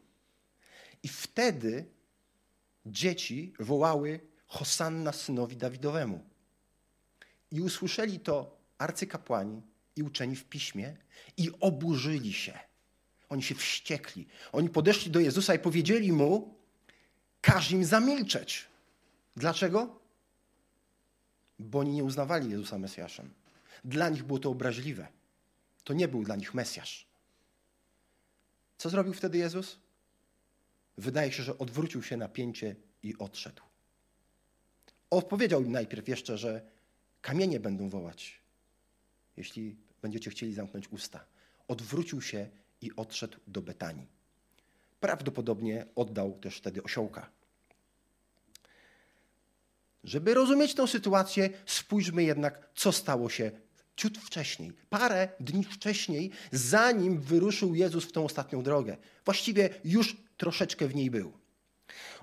I 1.03 1.09
wtedy 1.09 1.87
dzieci 2.87 3.53
wołały 3.59 4.21
Hosanna 4.47 5.13
synowi 5.13 5.57
Dawidowemu. 5.57 6.25
I 7.51 7.61
usłyszeli 7.61 8.21
to 8.21 8.59
arcykapłani 8.79 9.63
i 9.97 10.03
uczeni 10.03 10.37
w 10.37 10.45
piśmie 10.45 10.97
i 11.37 11.51
oburzyli 11.61 12.33
się. 12.33 12.59
Oni 13.29 13.43
się 13.43 13.55
wściekli. 13.55 14.27
Oni 14.53 14.69
podeszli 14.69 15.11
do 15.11 15.21
Jezusa 15.21 15.55
i 15.55 15.59
powiedzieli 15.59 16.13
mu: 16.13 16.55
Każ 17.41 17.71
im 17.71 17.85
zamilczeć. 17.85 18.67
Dlaczego? 19.37 20.01
Bo 21.59 21.79
oni 21.79 21.93
nie 21.93 22.05
uznawali 22.05 22.51
Jezusa 22.51 22.79
Mesjaszem. 22.79 23.31
Dla 23.85 24.09
nich 24.09 24.25
było 24.25 24.39
to 24.39 24.51
obraźliwe. 24.51 25.09
To 25.85 25.95
nie 25.95 26.09
był 26.09 26.23
dla 26.23 26.37
nich 26.37 26.55
Mesjasz. 26.55 27.07
Co 28.79 28.91
zrobił 28.91 29.15
wtedy 29.15 29.39
Jezus? 29.39 29.79
Wydaje 30.97 31.33
się, 31.33 31.43
że 31.43 31.59
odwrócił 31.59 32.03
się 32.03 32.17
na 32.17 32.29
pięcie 32.29 32.77
i 33.03 33.19
odszedł. 33.19 33.63
Odpowiedział 35.11 35.63
im 35.63 35.73
najpierw 35.73 36.09
jeszcze, 36.09 36.39
że 36.39 36.71
kamienie 37.23 37.61
będą 37.61 37.89
wołać, 37.89 38.41
jeśli 39.37 39.77
będziecie 40.03 40.31
chcieli 40.31 40.55
zamknąć 40.55 40.89
usta. 40.89 41.25
Odwrócił 41.69 42.23
się 42.23 42.49
i 42.81 42.97
odszedł 42.97 43.39
do 43.47 43.63
Betanii. 43.63 44.07
Prawdopodobnie 45.01 45.87
oddał 45.95 46.39
też 46.39 46.57
wtedy 46.57 46.83
osiołka. 46.83 47.31
Żeby 50.05 50.35
rozumieć 50.35 50.75
tę 50.75 50.89
sytuację, 50.89 51.51
spójrzmy 51.67 52.25
jednak, 52.25 52.69
co 52.75 52.93
stało 52.93 53.31
się 53.31 53.51
ciut 53.99 54.19
wcześniej, 54.19 54.73
parę 54.91 55.29
dni 55.41 55.65
wcześniej, 55.65 56.31
zanim 56.53 57.21
wyruszył 57.21 57.75
Jezus 57.75 58.05
w 58.05 58.13
tę 58.13 58.21
ostatnią 58.21 58.63
drogę. 58.63 58.97
Właściwie 59.25 59.71
już 59.85 60.17
troszeczkę 60.37 60.87
w 60.89 60.95
niej 60.95 61.11
był. 61.11 61.33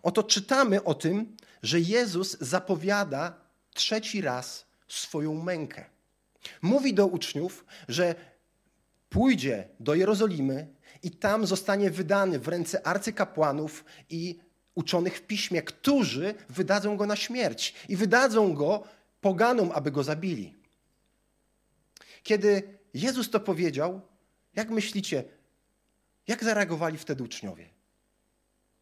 Oto 0.04 0.24
czytamy 0.24 0.84
o 0.84 0.94
tym, 0.94 1.38
że 1.64 1.80
Jezus 1.80 2.38
zapowiada 2.40 3.34
trzeci 3.74 4.22
raz 4.22 4.66
swoją 4.88 5.44
mękę. 5.44 5.86
Mówi 6.62 6.94
do 6.94 7.08
uczniów, 7.08 7.66
że 7.88 8.16
pójdzie 9.10 9.68
do 9.80 9.96
Jerozolimy 9.96 10.68
i 11.04 11.12
tam 11.12 11.48
zostanie 11.48 11.92
wydany 11.92 12.40
w 12.40 12.48
ręce 12.48 12.88
arcykapłanów 12.88 13.86
i 14.10 14.40
uczonych 14.76 15.18
w 15.18 15.22
piśmie, 15.22 15.62
którzy 15.62 16.34
wydadzą 16.50 16.98
go 16.98 17.06
na 17.06 17.16
śmierć 17.16 17.74
i 17.90 17.96
wydadzą 17.96 18.54
go 18.54 18.84
poganom, 19.22 19.72
aby 19.74 19.92
go 19.92 20.04
zabili. 20.04 20.55
Kiedy 22.26 22.80
Jezus 22.94 23.30
to 23.30 23.40
powiedział, 23.40 24.02
jak 24.56 24.70
myślicie, 24.70 25.24
jak 26.28 26.44
zareagowali 26.44 26.98
wtedy 26.98 27.24
uczniowie? 27.24 27.70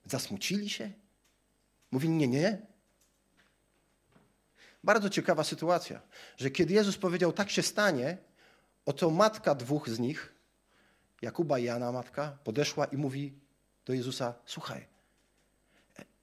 Zasmucili 0.06 0.70
się? 0.70 0.92
Mówili 1.92 2.14
nie, 2.14 2.28
nie. 2.28 2.62
Bardzo 4.84 5.10
ciekawa 5.10 5.44
sytuacja, 5.44 6.02
że 6.38 6.52
kiedy 6.52 6.74
Jezus 6.74 6.98
powiedział, 6.98 7.34
tak 7.34 7.50
się 7.50 7.62
stanie, 7.62 8.18
oto 8.86 9.10
matka 9.10 9.56
dwóch 9.56 9.90
z 9.90 10.00
nich, 10.00 10.34
Jakuba 11.22 11.60
i 11.60 11.64
Jana 11.64 11.92
matka, 11.92 12.38
podeszła 12.44 12.86
i 12.86 12.98
mówi 12.98 13.34
do 13.86 13.94
Jezusa, 13.94 14.34
słuchaj, 14.46 14.88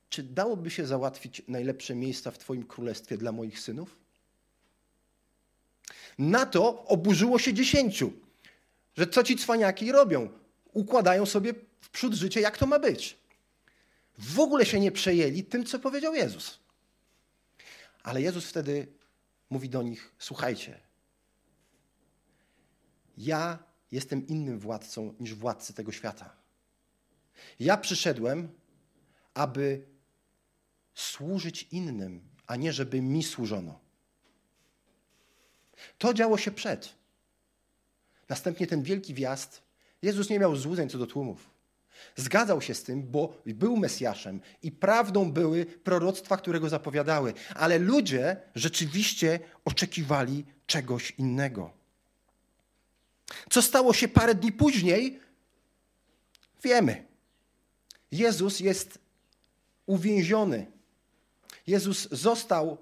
czy 0.09 0.23
dałoby 0.23 0.71
się 0.71 0.87
załatwić 0.87 1.43
najlepsze 1.49 1.95
miejsca 1.95 2.31
w 2.31 2.39
Twoim 2.39 2.67
królestwie 2.67 3.17
dla 3.17 3.33
moich 3.33 3.61
synów? 3.61 4.01
Na 6.19 6.47
to 6.47 6.85
oburzyło 6.85 7.39
się 7.39 7.55
dziesięciu, 7.55 8.13
że 8.97 9.07
co 9.07 9.23
ci 9.23 9.37
cwaniaki 9.37 9.93
robią? 9.93 10.29
Układają 10.73 11.27
sobie 11.27 11.55
w 11.81 11.91
przód 11.91 12.15
życie, 12.15 12.41
jak 12.41 12.59
to 12.59 12.67
ma 12.67 12.79
być. 12.79 13.17
W 14.19 14.41
ogóle 14.41 14.67
się 14.67 14.81
nie 14.81 14.93
przejęli 14.93 15.45
tym, 15.45 15.65
co 15.65 15.79
powiedział 15.79 16.15
Jezus. 16.15 16.59
Ale 18.03 18.23
Jezus 18.23 18.45
wtedy 18.47 18.87
mówi 19.51 19.69
do 19.69 19.83
nich: 19.83 20.13
Słuchajcie, 20.19 20.81
ja 23.17 23.59
jestem 23.93 24.27
innym 24.27 24.59
władcą 24.59 25.15
niż 25.21 25.35
władcy 25.35 25.75
tego 25.75 25.93
świata. 25.93 26.37
Ja 27.61 27.77
przyszedłem, 27.77 28.49
aby 29.35 29.87
służyć 30.95 31.63
innym, 31.63 32.29
a 32.47 32.57
nie 32.57 32.73
żeby 32.73 33.03
mi 33.03 33.23
służono. 33.23 33.81
To 35.99 36.15
działo 36.15 36.39
się 36.39 36.51
przed. 36.51 36.95
Następnie 38.29 38.67
ten 38.67 38.83
wielki 38.83 39.15
wjazd. 39.15 39.63
Jezus 40.03 40.31
nie 40.31 40.39
miał 40.39 40.57
złudzeń 40.57 40.89
co 40.89 40.99
do 40.99 41.07
tłumów. 41.07 41.51
Zgadzał 42.17 42.63
się 42.63 42.75
z 42.75 42.83
tym, 42.83 43.03
bo 43.03 43.43
był 43.47 43.77
Mesjaszem 43.77 44.41
i 44.63 44.73
prawdą 44.73 45.33
były 45.33 45.67
proroctwa, 45.67 46.37
które 46.37 46.61
go 46.61 46.69
zapowiadały. 46.69 47.35
Ale 47.55 47.79
ludzie 47.79 48.37
rzeczywiście 48.55 49.41
oczekiwali 49.65 50.45
czegoś 50.67 51.11
innego. 51.11 51.71
Co 53.51 53.63
stało 53.63 53.93
się 53.93 54.09
parę 54.09 54.35
dni 54.35 54.53
później? 54.53 55.21
Wiemy. 56.63 57.05
Jezus 58.13 58.61
jest 58.61 58.99
uwięziony. 59.87 60.67
Jezus 61.67 62.09
został 62.11 62.79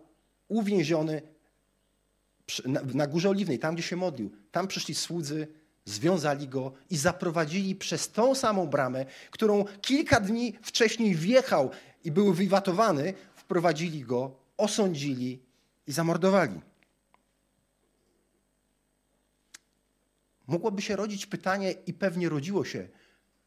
uwięziony 0.49 1.23
na 2.95 3.07
Górze 3.07 3.31
Oliwnej, 3.31 3.59
tam 3.59 3.75
gdzie 3.75 3.83
się 3.83 3.97
modlił. 3.97 4.31
Tam 4.51 4.69
przyszli 4.69 4.95
słudzy, 4.95 5.49
związali 5.85 6.49
go 6.49 6.73
i 6.91 6.97
zaprowadzili 6.97 7.77
przez 7.77 8.11
tą 8.11 8.35
samą 8.35 8.67
bramę, 8.67 9.07
którą 9.31 9.65
kilka 9.81 10.21
dni 10.21 10.59
wcześniej 10.63 11.15
wjechał 11.15 11.71
i 12.05 12.11
był 12.11 12.33
wywatowany, 12.33 13.15
wprowadzili 13.35 14.05
go, 14.05 14.37
osądzili 14.57 15.43
i 15.87 15.93
zamordowali. 15.93 16.61
Mogłoby 20.47 20.83
się 20.83 20.97
rodzić 20.97 21.27
pytanie, 21.27 21.75
i 21.87 21.95
pewnie 21.95 22.29
rodziło 22.29 22.65
się 22.65 22.89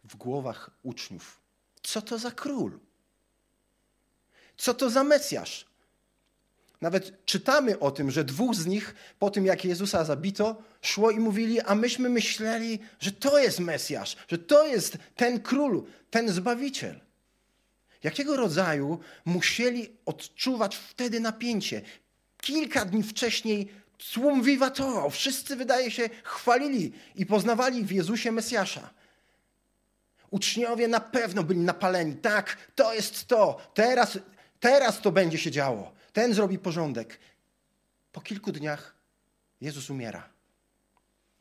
w 0.03 0.15
głowach 0.15 0.71
uczniów: 0.83 1.41
co 1.83 2.01
to 2.01 2.17
za 2.17 2.31
król? 2.31 2.79
Co 4.57 4.73
to 4.73 4.89
za 4.89 5.03
Mesjasz? 5.03 5.70
Nawet 6.81 7.25
czytamy 7.25 7.79
o 7.79 7.91
tym, 7.91 8.11
że 8.11 8.23
dwóch 8.23 8.55
z 8.55 8.65
nich 8.65 8.95
po 9.19 9.29
tym, 9.29 9.45
jak 9.45 9.65
Jezusa 9.65 10.05
zabito, 10.05 10.63
szło 10.81 11.11
i 11.11 11.19
mówili, 11.19 11.61
a 11.61 11.75
myśmy 11.75 12.09
myśleli, 12.09 12.79
że 12.99 13.11
to 13.11 13.39
jest 13.39 13.59
Mesjasz, 13.59 14.17
że 14.27 14.37
to 14.37 14.67
jest 14.67 14.97
ten 15.15 15.39
król, 15.39 15.83
ten 16.09 16.29
Zbawiciel. 16.29 16.99
Jakiego 18.03 18.37
rodzaju 18.37 18.99
musieli 19.25 19.89
odczuwać 20.05 20.75
wtedy 20.75 21.19
napięcie? 21.19 21.81
Kilka 22.41 22.85
dni 22.85 23.03
wcześniej 23.03 23.71
tłum 24.13 24.43
wiwatował, 24.43 25.09
wszyscy 25.09 25.55
wydaje 25.55 25.91
się 25.91 26.09
chwalili 26.23 26.91
i 27.15 27.25
poznawali 27.25 27.85
w 27.85 27.91
Jezusie 27.91 28.31
Mesjasza. 28.31 28.89
Uczniowie 30.29 30.87
na 30.87 30.99
pewno 30.99 31.43
byli 31.43 31.59
napaleni. 31.59 32.15
Tak, 32.15 32.57
to 32.75 32.93
jest 32.93 33.27
to. 33.27 33.57
Teraz, 33.73 34.19
teraz 34.59 35.01
to 35.01 35.11
będzie 35.11 35.37
się 35.37 35.51
działo 35.51 36.00
ten 36.13 36.33
zrobi 36.33 36.59
porządek. 36.59 37.19
Po 38.11 38.21
kilku 38.21 38.51
dniach 38.51 38.95
Jezus 39.61 39.89
umiera, 39.89 40.29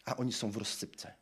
a 0.04 0.16
oni 0.16 0.32
są 0.32 0.50
w 0.50 0.56
rozsypce. 0.56 1.14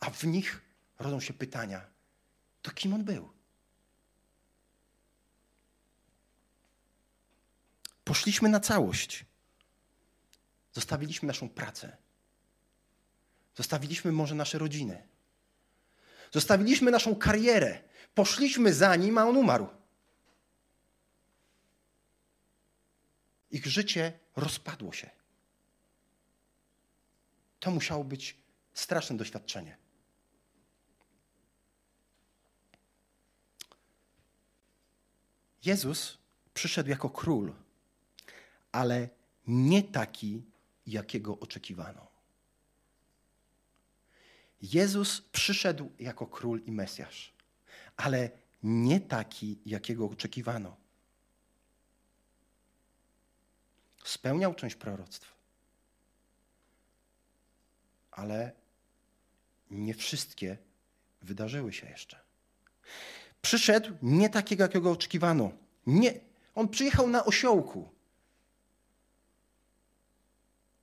A 0.00 0.10
w 0.10 0.24
nich 0.24 0.60
rodzą 0.98 1.20
się 1.20 1.32
pytania: 1.32 1.86
to 2.62 2.70
kim 2.70 2.94
on 2.94 3.04
był? 3.04 3.32
Poszliśmy 8.04 8.48
na 8.48 8.60
całość. 8.60 9.24
Zostawiliśmy 10.72 11.26
naszą 11.26 11.48
pracę. 11.48 11.96
Zostawiliśmy 13.56 14.12
może 14.12 14.34
nasze 14.34 14.58
rodziny. 14.58 15.08
Zostawiliśmy 16.32 16.90
naszą 16.90 17.16
karierę. 17.16 17.82
Poszliśmy 18.14 18.74
za 18.74 18.96
nim, 18.96 19.18
a 19.18 19.24
on 19.24 19.36
umarł. 19.36 19.77
Ich 23.50 23.66
życie 23.66 24.12
rozpadło 24.36 24.92
się. 24.92 25.10
To 27.60 27.70
musiało 27.70 28.04
być 28.04 28.36
straszne 28.74 29.16
doświadczenie. 29.16 29.76
Jezus 35.64 36.18
przyszedł 36.54 36.90
jako 36.90 37.10
król, 37.10 37.54
ale 38.72 39.08
nie 39.46 39.82
taki, 39.82 40.42
jakiego 40.86 41.38
oczekiwano. 41.38 42.08
Jezus 44.62 45.20
przyszedł 45.20 45.92
jako 45.98 46.26
król 46.26 46.60
i 46.66 46.72
Mesjasz, 46.72 47.32
ale 47.96 48.30
nie 48.62 49.00
taki, 49.00 49.58
jakiego 49.66 50.06
oczekiwano. 50.06 50.76
Spełniał 54.08 54.54
część 54.54 54.76
proroctw, 54.76 55.34
ale 58.10 58.52
nie 59.70 59.94
wszystkie 59.94 60.56
wydarzyły 61.22 61.72
się 61.72 61.88
jeszcze. 61.88 62.18
Przyszedł 63.42 63.94
nie 64.02 64.30
takiego, 64.30 64.62
jakiego 64.62 64.90
oczekiwano. 64.90 65.50
Nie, 65.86 66.20
on 66.54 66.68
przyjechał 66.68 67.08
na 67.08 67.24
osiołku, 67.24 67.88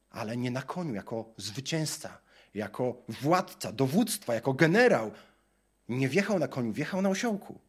ale 0.10 0.38
nie 0.38 0.52
na 0.52 0.62
koniu, 0.62 0.94
jako 0.94 1.34
zwycięzca, 1.38 2.18
jako 2.54 3.04
władca, 3.08 3.72
dowództwa, 3.72 4.34
jako 4.34 4.54
generał. 4.54 5.12
Nie 5.90 6.10
wjechał 6.10 6.40
na 6.40 6.48
koniu, 6.48 6.72
wjechał 6.74 7.02
na 7.02 7.10
osiołku. 7.10 7.60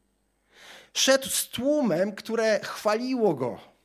Szedł 0.94 1.28
z 1.28 1.48
tłumem, 1.48 2.12
które 2.12 2.60
chwaliło 2.60 3.34
go, 3.34 3.75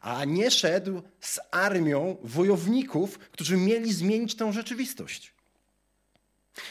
a 0.00 0.24
nie 0.24 0.50
szedł 0.50 1.02
z 1.20 1.40
armią 1.50 2.16
wojowników, 2.22 3.18
którzy 3.18 3.56
mieli 3.56 3.92
zmienić 3.92 4.34
tę 4.34 4.52
rzeczywistość. 4.52 5.34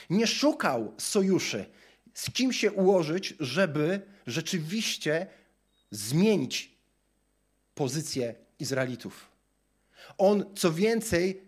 Nie 0.10 0.28
szukał 0.28 0.94
sojuszy, 0.98 1.66
z 2.14 2.32
kim 2.32 2.54
się 2.54 2.72
ułożyć, 2.72 3.34
żeby 3.40 4.02
rzeczywiście 4.28 5.28
zmienić 5.92 6.72
pozycję 7.76 8.36
Izraelitów. 8.60 9.30
On, 10.18 10.46
co 10.56 10.74
więcej, 10.74 11.42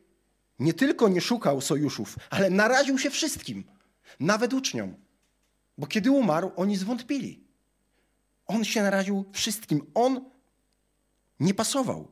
nie 0.59 0.73
tylko 0.73 1.09
nie 1.09 1.21
szukał 1.21 1.61
sojuszów, 1.61 2.15
ale 2.29 2.49
naraził 2.49 2.97
się 2.97 3.09
wszystkim, 3.09 3.63
nawet 4.19 4.53
uczniom. 4.53 4.95
Bo 5.77 5.87
kiedy 5.87 6.11
umarł, 6.11 6.51
oni 6.55 6.77
zwątpili. 6.77 7.43
On 8.47 8.65
się 8.65 8.81
naraził 8.81 9.25
wszystkim. 9.33 9.91
On 9.93 10.31
nie 11.41 11.53
pasował. 11.53 12.07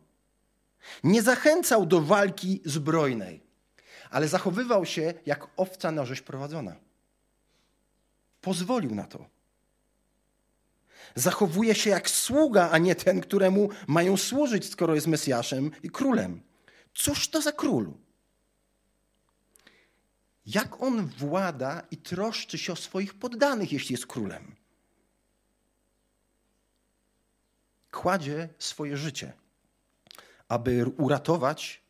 Nie 1.03 1.21
zachęcał 1.21 1.85
do 1.85 2.01
walki 2.01 2.61
zbrojnej, 2.65 3.43
ale 4.09 4.27
zachowywał 4.27 4.85
się 4.85 5.13
jak 5.25 5.47
owca 5.57 5.91
na 5.91 6.05
rzeź 6.05 6.21
prowadzona. 6.21 6.75
Pozwolił 8.41 8.95
na 8.95 9.03
to. 9.03 9.25
Zachowuje 11.15 11.75
się 11.75 11.89
jak 11.89 12.09
sługa, 12.09 12.69
a 12.71 12.77
nie 12.77 12.95
ten, 12.95 13.21
któremu 13.21 13.69
mają 13.87 14.17
służyć, 14.17 14.69
skoro 14.69 14.95
jest 14.95 15.07
Mesjaszem 15.07 15.71
i 15.83 15.89
królem. 15.89 16.41
Cóż 16.93 17.29
to 17.29 17.41
za 17.41 17.51
król? 17.51 17.93
Jak 20.45 20.81
on 20.81 21.07
włada 21.07 21.81
i 21.91 21.97
troszczy 21.97 22.57
się 22.57 22.73
o 22.73 22.75
swoich 22.75 23.13
poddanych, 23.13 23.71
jeśli 23.71 23.93
jest 23.93 24.07
królem? 24.07 24.58
Kładzie 27.99 28.49
swoje 28.59 28.97
życie, 28.97 29.33
aby 30.47 30.85
uratować 30.97 31.81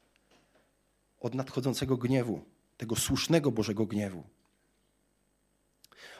od 1.19 1.35
nadchodzącego 1.35 1.97
gniewu, 1.97 2.45
tego 2.77 2.95
słusznego 2.95 3.51
Bożego 3.51 3.85
gniewu. 3.85 4.23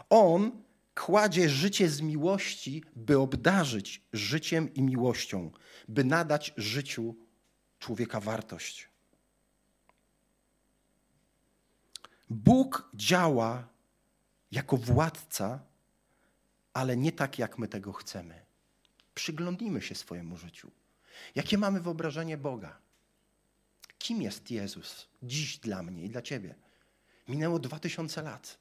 On 0.10 0.64
kładzie 0.96 1.50
życie 1.50 1.90
z 1.90 2.02
miłości, 2.02 2.84
by 2.96 3.20
obdarzyć 3.20 4.02
życiem 4.14 4.74
i 4.74 4.82
miłością, 4.82 5.52
by 5.88 6.04
nadać 6.04 6.54
życiu 6.58 7.16
człowieka 7.80 8.20
wartość. 8.20 8.90
Bóg 12.30 12.90
działa 12.94 13.68
jako 14.52 14.78
władca, 14.78 15.60
ale 16.74 16.98
nie 16.98 17.12
tak, 17.12 17.40
jak 17.40 17.58
my 17.58 17.68
tego 17.68 17.94
chcemy. 17.94 18.49
Przyglądnijmy 19.20 19.82
się 19.82 19.96
swojemu 19.96 20.38
życiu. 20.38 20.72
Jakie 21.36 21.58
mamy 21.58 21.82
wyobrażenie 21.82 22.38
Boga? 22.38 22.78
Kim 23.98 24.22
jest 24.22 24.52
Jezus 24.52 25.08
dziś 25.24 25.58
dla 25.58 25.84
mnie 25.84 26.04
i 26.04 26.10
dla 26.10 26.22
Ciebie? 26.22 26.56
Minęło 27.28 27.60
dwa 27.60 27.80
tysiące 27.80 28.22
lat. 28.22 28.58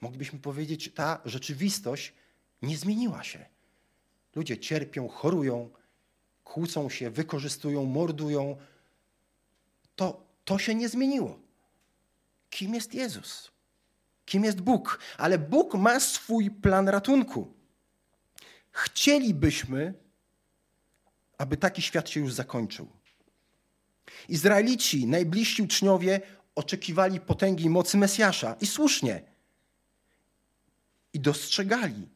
Moglibyśmy 0.00 0.38
powiedzieć, 0.38 0.90
ta 0.94 1.20
rzeczywistość 1.24 2.12
nie 2.62 2.76
zmieniła 2.76 3.24
się. 3.24 3.46
Ludzie 4.34 4.58
cierpią, 4.58 5.08
chorują, 5.08 5.70
kłócą 6.44 6.90
się, 6.90 7.10
wykorzystują, 7.10 7.84
mordują. 7.84 8.56
To, 9.96 10.26
to 10.44 10.58
się 10.58 10.74
nie 10.74 10.88
zmieniło. 10.88 11.38
Kim 12.50 12.74
jest 12.74 12.94
Jezus? 12.94 13.50
Kim 14.26 14.44
jest 14.44 14.60
Bóg? 14.60 14.98
Ale 15.18 15.38
Bóg 15.38 15.74
ma 15.74 16.00
swój 16.00 16.50
plan 16.50 16.88
ratunku. 16.88 17.57
Chcielibyśmy, 18.78 19.94
aby 21.38 21.56
taki 21.56 21.82
świat 21.82 22.10
się 22.10 22.20
już 22.20 22.32
zakończył. 22.32 22.88
Izraelici, 24.28 25.06
najbliżsi 25.06 25.62
uczniowie, 25.62 26.20
oczekiwali 26.54 27.20
potęgi 27.20 27.64
i 27.64 27.70
mocy 27.70 27.96
Mesjasza 27.96 28.56
i 28.60 28.66
słusznie. 28.66 29.22
I 31.12 31.20
dostrzegali 31.20 32.08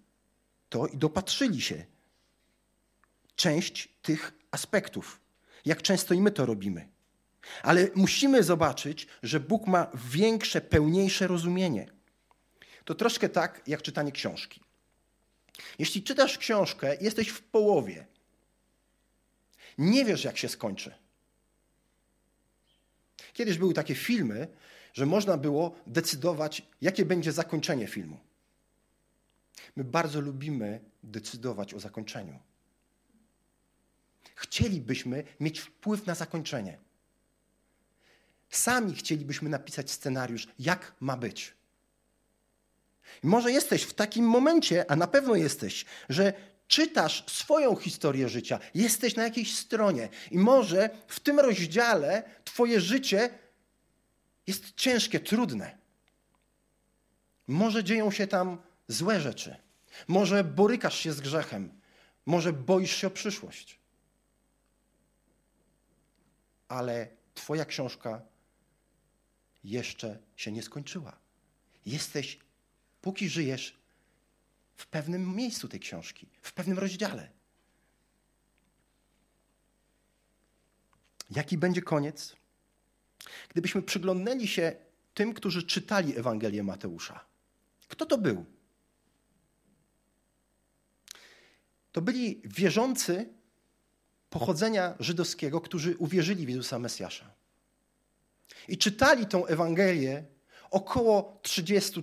to 0.69 0.87
i 0.87 0.97
dopatrzyli 0.97 1.61
się 1.61 1.85
część 3.37 3.89
tych 4.03 4.33
aspektów. 4.51 5.21
Jak 5.65 5.83
często 5.83 6.15
i 6.15 6.21
my 6.21 6.31
to 6.31 6.47
robimy. 6.47 6.89
Ale 7.63 7.89
musimy 7.95 8.43
zobaczyć, 8.43 9.07
że 9.23 9.41
Bóg 9.41 9.67
ma 9.67 9.87
większe, 9.95 10.61
pełniejsze 10.61 11.27
rozumienie. 11.27 11.93
To 12.85 12.95
troszkę 12.95 13.29
tak 13.29 13.63
jak 13.67 13.83
czytanie 13.83 14.13
książki. 14.13 14.62
Jeśli 15.79 16.03
czytasz 16.03 16.39
książkę, 16.39 16.97
jesteś 17.01 17.29
w 17.29 17.43
połowie. 17.43 18.07
Nie 19.79 20.05
wiesz, 20.05 20.25
jak 20.25 20.39
się 20.39 20.49
skończy. 20.49 20.95
Kiedyś 23.33 23.59
były 23.59 23.75
takie 23.75 23.95
filmy, 23.95 24.49
że 24.93 25.07
można 25.07 25.37
było 25.37 25.75
decydować, 25.87 26.63
jakie 26.81 27.05
będzie 27.05 27.33
zakończenie 27.33 27.87
filmu. 27.87 28.21
My 29.77 29.85
bardzo 29.85 30.21
lubimy 30.21 30.81
decydować 31.03 31.75
o 31.75 31.81
zakończeniu. 31.81 32.39
Chcielibyśmy 34.35 35.25
mieć 35.41 35.61
wpływ 35.61 36.07
na 36.07 36.15
zakończenie. 36.15 36.79
Sami 38.51 38.95
chcielibyśmy 38.95 39.49
napisać 39.49 39.91
scenariusz, 39.91 40.49
jak 40.59 40.95
ma 41.01 41.17
być. 41.17 41.55
Może 43.23 43.53
jesteś 43.53 43.83
w 43.83 43.95
takim 43.95 44.25
momencie, 44.25 44.91
a 44.91 44.97
na 44.97 45.07
pewno 45.07 45.35
jesteś, 45.35 45.85
że 46.09 46.33
czytasz 46.69 47.25
swoją 47.27 47.77
historię 47.77 48.29
życia, 48.29 48.59
jesteś 48.75 49.17
na 49.17 49.23
jakiejś 49.23 49.59
stronie 49.59 50.09
i 50.31 50.39
może 50.39 50.91
w 51.07 51.21
tym 51.21 51.41
rozdziale 51.41 52.23
Twoje 52.45 52.81
życie 52.81 53.31
jest 54.47 54.75
ciężkie, 54.75 55.21
trudne. 55.21 55.79
Może 57.47 57.85
dzieją 57.85 58.11
się 58.11 58.27
tam 58.27 58.63
złe 58.89 59.21
rzeczy. 59.21 59.57
Może 60.09 60.45
borykasz 60.45 60.99
się 60.99 61.13
z 61.13 61.21
grzechem. 61.21 61.81
Może 62.27 62.53
boisz 62.53 62.97
się 62.97 63.07
o 63.07 63.11
przyszłość. 63.11 63.79
Ale 66.69 67.09
Twoja 67.35 67.65
książka 67.65 68.23
jeszcze 69.65 70.19
się 70.37 70.53
nie 70.53 70.63
skończyła. 70.63 71.19
Jesteś, 71.87 72.39
póki 73.03 73.29
żyjesz, 73.29 73.79
w 74.75 74.87
pewnym 74.87 75.37
miejscu 75.37 75.69
tej 75.69 75.81
książki, 75.81 76.27
w 76.43 76.53
pewnym 76.53 76.79
rozdziale. 76.79 77.31
Jaki 81.31 81.59
będzie 81.59 81.83
koniec? 81.83 82.37
Gdybyśmy 83.49 83.83
przyglądnęli 83.83 84.49
się 84.49 84.77
tym, 85.15 85.35
którzy 85.35 85.63
czytali 85.63 86.19
Ewangelię 86.19 86.63
Mateusza. 86.63 87.25
Kto 87.89 88.07
to 88.07 88.19
był? 88.19 88.45
To 91.93 92.03
byli 92.03 92.43
wierzący 92.45 93.29
pochodzenia 94.31 94.95
żydowskiego, 95.01 95.61
którzy 95.61 95.97
uwierzyli 95.97 96.47
w 96.47 96.49
Jezusa 96.49 96.79
Mesjasza. 96.79 97.35
I 98.69 98.79
czytali 98.79 99.27
tą 99.27 99.47
Ewangelię 99.47 100.25
około 100.71 101.39
30 101.43 102.03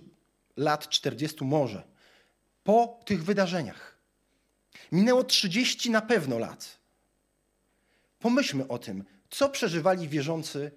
lat, 0.59 0.89
40 0.89 1.43
może, 1.43 1.83
po 2.63 2.99
tych 3.05 3.23
wydarzeniach. 3.23 3.97
Minęło 4.91 5.23
30 5.23 5.89
na 5.89 6.01
pewno 6.01 6.39
lat. 6.39 6.79
Pomyślmy 8.19 8.67
o 8.67 8.77
tym, 8.77 9.03
co 9.29 9.49
przeżywali 9.49 10.09
wierzący 10.09 10.71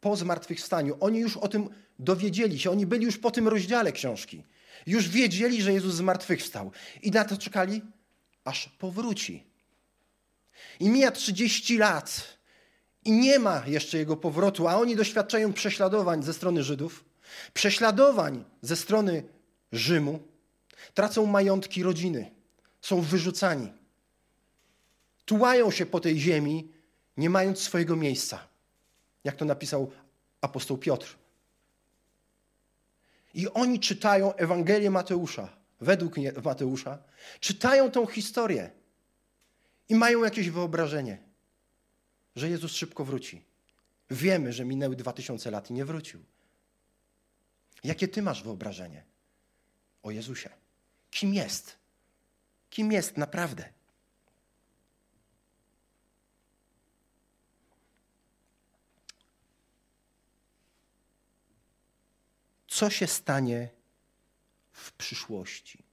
po 0.00 0.16
zmartwychwstaniu. 0.16 0.96
Oni 1.00 1.18
już 1.18 1.36
o 1.36 1.48
tym 1.48 1.68
dowiedzieli 1.98 2.58
się, 2.58 2.70
oni 2.70 2.86
byli 2.86 3.04
już 3.04 3.18
po 3.18 3.30
tym 3.30 3.48
rozdziale 3.48 3.92
książki. 3.92 4.44
Już 4.86 5.08
wiedzieli, 5.08 5.62
że 5.62 5.72
Jezus 5.72 5.94
zmartwychwstał. 5.94 6.70
I 7.02 7.10
na 7.10 7.24
to 7.24 7.36
czekali, 7.36 7.82
aż 8.44 8.68
powróci. 8.68 9.44
I 10.80 10.88
mija 10.88 11.10
30 11.10 11.78
lat 11.78 12.38
i 13.04 13.12
nie 13.12 13.38
ma 13.38 13.62
jeszcze 13.66 13.98
jego 13.98 14.16
powrotu, 14.16 14.68
a 14.68 14.76
oni 14.76 14.96
doświadczają 14.96 15.52
prześladowań 15.52 16.22
ze 16.22 16.34
strony 16.34 16.62
Żydów, 16.62 17.04
prześladowań 17.54 18.44
ze 18.62 18.76
strony 18.76 19.22
Rzymu, 19.72 20.22
tracą 20.94 21.26
majątki 21.26 21.82
rodziny, 21.82 22.30
są 22.80 23.00
wyrzucani. 23.00 23.72
Tułają 25.24 25.70
się 25.70 25.86
po 25.86 26.00
tej 26.00 26.18
ziemi, 26.18 26.72
nie 27.16 27.30
mając 27.30 27.60
swojego 27.60 27.96
miejsca. 27.96 28.48
Jak 29.24 29.36
to 29.36 29.44
napisał 29.44 29.90
apostoł 30.40 30.78
Piotr. 30.78 31.16
I 33.34 33.48
oni 33.48 33.80
czytają 33.80 34.34
Ewangelię 34.34 34.90
Mateusza, 34.90 35.48
według 35.80 36.14
Mateusza, 36.44 36.98
czytają 37.40 37.90
tą 37.90 38.06
historię 38.06 38.70
i 39.88 39.94
mają 39.94 40.24
jakieś 40.24 40.50
wyobrażenie, 40.50 41.18
że 42.36 42.50
Jezus 42.50 42.72
szybko 42.72 43.04
wróci. 43.04 43.44
Wiemy, 44.10 44.52
że 44.52 44.64
minęły 44.64 44.96
dwa 44.96 45.12
tysiące 45.12 45.50
lat 45.50 45.70
i 45.70 45.72
nie 45.74 45.84
wrócił. 45.84 46.20
Jakie 47.84 48.08
ty 48.08 48.22
masz 48.22 48.42
wyobrażenie 48.42 49.04
o 50.02 50.10
Jezusie? 50.10 50.50
Kim 51.10 51.34
jest? 51.34 51.76
Kim 52.70 52.92
jest 52.92 53.16
naprawdę? 53.16 53.72
Co 62.68 62.90
się 62.90 63.06
stanie 63.06 63.68
w 64.72 64.92
przyszłości? 64.92 65.84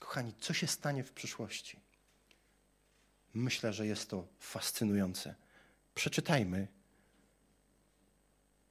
Kochani, 0.00 0.34
co 0.40 0.54
się 0.54 0.66
stanie 0.66 1.04
w 1.04 1.12
przyszłości? 1.12 1.80
Myślę, 3.34 3.72
że 3.72 3.86
jest 3.86 4.10
to 4.10 4.26
fascynujące. 4.38 5.34
Przeczytajmy 5.94 6.68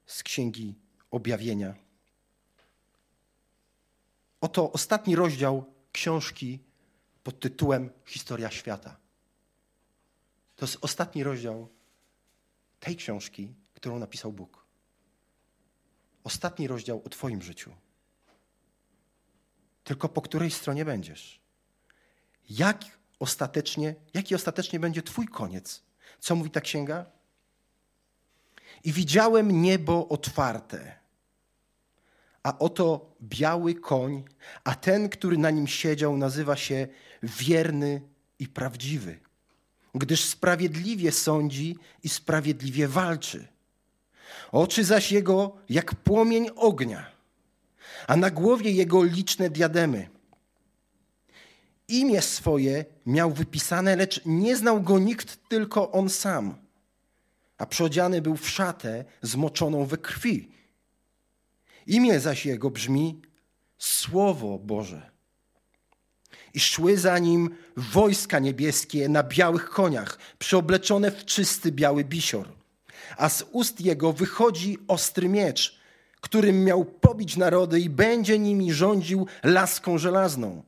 z 0.10 0.24
Księgi 0.24 0.76
Objawienia. 1.12 1.76
Oto 4.42 4.72
ostatni 4.72 5.16
rozdział 5.16 5.74
książki 5.92 6.60
pod 7.24 7.40
tytułem 7.40 7.90
Historia 8.06 8.52
świata. 8.52 8.98
To 10.56 10.66
jest 10.66 10.78
ostatni 10.82 11.24
rozdział 11.24 11.70
tej 12.80 12.96
książki, 12.96 13.54
którą 13.74 14.00
napisał 14.00 14.34
Bóg. 14.34 14.66
Ostatni 16.24 16.68
rozdział 16.68 17.02
o 17.06 17.10
Twoim 17.10 17.42
życiu. 17.42 17.72
Tylko 19.84 20.10
po 20.10 20.22
której 20.22 20.52
stronie 20.52 20.86
będziesz? 20.86 21.42
Jak 22.50 22.86
ostatecznie, 23.20 23.96
jaki 24.14 24.36
ostatecznie 24.36 24.80
będzie 24.80 25.04
Twój 25.04 25.28
koniec? 25.28 25.84
Co 26.20 26.36
mówi 26.36 26.52
ta 26.52 26.62
księga? 26.62 27.19
I 28.84 28.94
widziałem 28.94 29.62
niebo 29.62 30.08
otwarte, 30.08 31.00
a 32.44 32.60
oto 32.60 33.16
biały 33.22 33.76
koń, 33.76 34.24
a 34.64 34.76
ten, 34.76 35.10
który 35.10 35.38
na 35.38 35.52
nim 35.52 35.68
siedział, 35.68 36.18
nazywa 36.18 36.56
się 36.56 36.88
wierny 37.24 38.02
i 38.40 38.48
prawdziwy, 38.48 39.20
gdyż 39.96 40.24
sprawiedliwie 40.24 41.12
sądzi 41.12 41.78
i 42.04 42.10
sprawiedliwie 42.10 42.88
walczy. 42.88 43.48
Oczy 44.52 44.84
zaś 44.84 45.12
jego 45.12 45.58
jak 45.70 45.96
płomień 45.96 46.50
ognia, 46.56 47.12
a 48.08 48.16
na 48.16 48.30
głowie 48.30 48.72
jego 48.72 49.04
liczne 49.04 49.50
diademy. 49.50 50.10
Imię 51.88 52.22
swoje 52.22 52.86
miał 53.06 53.32
wypisane, 53.32 53.96
lecz 53.96 54.22
nie 54.26 54.56
znał 54.58 54.82
go 54.82 55.00
nikt, 55.00 55.50
tylko 55.50 55.92
on 55.92 56.10
sam 56.10 56.69
a 57.60 57.66
przeodziany 57.66 58.22
był 58.22 58.38
w 58.38 58.50
szatę 58.50 59.06
zmoczoną 59.22 59.86
we 59.86 59.98
krwi. 59.98 60.52
Imię 61.88 62.20
zaś 62.20 62.46
jego 62.46 62.70
brzmi 62.70 63.22
Słowo 63.78 64.60
Boże. 64.60 65.12
I 66.54 66.60
szły 66.60 66.98
za 66.98 67.20
nim 67.20 67.56
wojska 67.78 68.40
niebieskie 68.40 69.10
na 69.10 69.24
białych 69.24 69.70
koniach, 69.70 70.18
przeobleczone 70.40 71.12
w 71.12 71.26
czysty 71.26 71.72
biały 71.72 72.04
bisior. 72.04 72.48
A 73.18 73.30
z 73.30 73.46
ust 73.52 73.82
jego 73.82 74.14
wychodzi 74.14 74.78
ostry 74.88 75.30
miecz, 75.30 75.80
którym 76.22 76.64
miał 76.64 76.86
pobić 76.86 77.38
narody 77.38 77.80
i 77.80 77.90
będzie 77.90 78.40
nimi 78.40 78.74
rządził 78.74 79.28
laską 79.44 79.98
żelazną. 79.98 80.64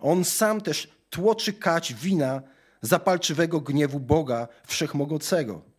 On 0.00 0.24
sam 0.24 0.60
też 0.60 0.88
tłoczy 1.10 1.52
kać 1.52 1.94
wina 1.94 2.42
zapalczywego 2.82 3.60
gniewu 3.60 4.00
Boga 4.00 4.48
Wszechmogącego 4.66 5.71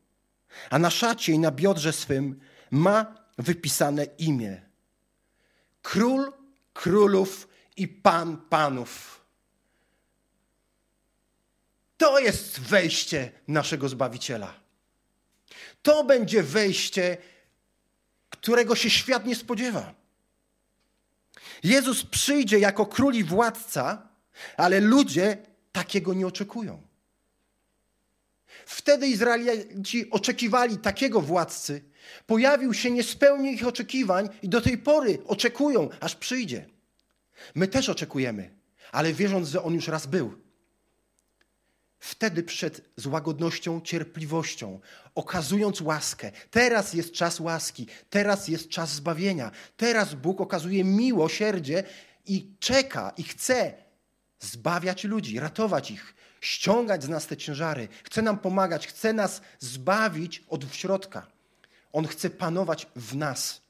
a 0.69 0.79
na 0.79 0.89
szacie 0.89 1.33
i 1.33 1.39
na 1.39 1.51
biodrze 1.51 1.93
swym 1.93 2.39
ma 2.71 3.15
wypisane 3.37 4.05
imię. 4.05 4.61
Król 5.81 6.33
królów 6.73 7.47
i 7.77 7.87
pan 7.87 8.37
panów. 8.37 9.21
To 11.97 12.19
jest 12.19 12.59
wejście 12.59 13.31
naszego 13.47 13.89
Zbawiciela. 13.89 14.53
To 15.81 16.03
będzie 16.03 16.43
wejście, 16.43 17.17
którego 18.29 18.75
się 18.75 18.89
świat 18.89 19.25
nie 19.25 19.35
spodziewa. 19.35 19.93
Jezus 21.63 22.05
przyjdzie 22.05 22.59
jako 22.59 22.85
król 22.85 23.13
i 23.13 23.23
władca, 23.23 24.09
ale 24.57 24.79
ludzie 24.79 25.37
takiego 25.71 26.13
nie 26.13 26.27
oczekują. 26.27 26.81
Wtedy 28.65 29.07
Izraelici 29.07 30.09
oczekiwali 30.09 30.77
takiego 30.77 31.21
władcy. 31.21 31.83
Pojawił 32.27 32.73
się, 32.73 32.91
nie 32.91 33.03
spełnił 33.03 33.53
ich 33.53 33.67
oczekiwań 33.67 34.29
i 34.41 34.49
do 34.49 34.61
tej 34.61 34.77
pory 34.77 35.17
oczekują, 35.25 35.89
aż 35.99 36.15
przyjdzie. 36.15 36.65
My 37.55 37.67
też 37.67 37.89
oczekujemy, 37.89 38.55
ale 38.91 39.13
wierząc, 39.13 39.49
że 39.49 39.63
On 39.63 39.73
już 39.73 39.87
raz 39.87 40.07
był. 40.07 40.43
Wtedy 41.99 42.43
przyszedł 42.43 42.79
z 42.95 43.05
łagodnością, 43.05 43.81
cierpliwością, 43.81 44.79
okazując 45.15 45.81
łaskę. 45.81 46.31
Teraz 46.51 46.93
jest 46.93 47.11
czas 47.11 47.39
łaski, 47.39 47.87
teraz 48.09 48.47
jest 48.47 48.69
czas 48.69 48.89
zbawienia. 48.89 49.51
Teraz 49.77 50.13
Bóg 50.13 50.41
okazuje 50.41 50.83
miłosierdzie 50.83 51.83
i 52.25 52.51
czeka 52.59 53.13
i 53.17 53.23
chce 53.23 53.73
zbawiać 54.39 55.03
ludzi, 55.03 55.39
ratować 55.39 55.91
ich, 55.91 56.15
ściągać 56.43 57.03
z 57.03 57.09
nas 57.09 57.27
te 57.27 57.37
ciężary, 57.37 57.87
chce 58.03 58.21
nam 58.21 58.39
pomagać, 58.39 58.87
chce 58.87 59.13
nas 59.13 59.41
zbawić 59.59 60.43
od 60.47 60.75
środka. 60.75 61.27
On 61.93 62.07
chce 62.07 62.29
panować 62.29 62.87
w 62.95 63.15
nas. 63.15 63.61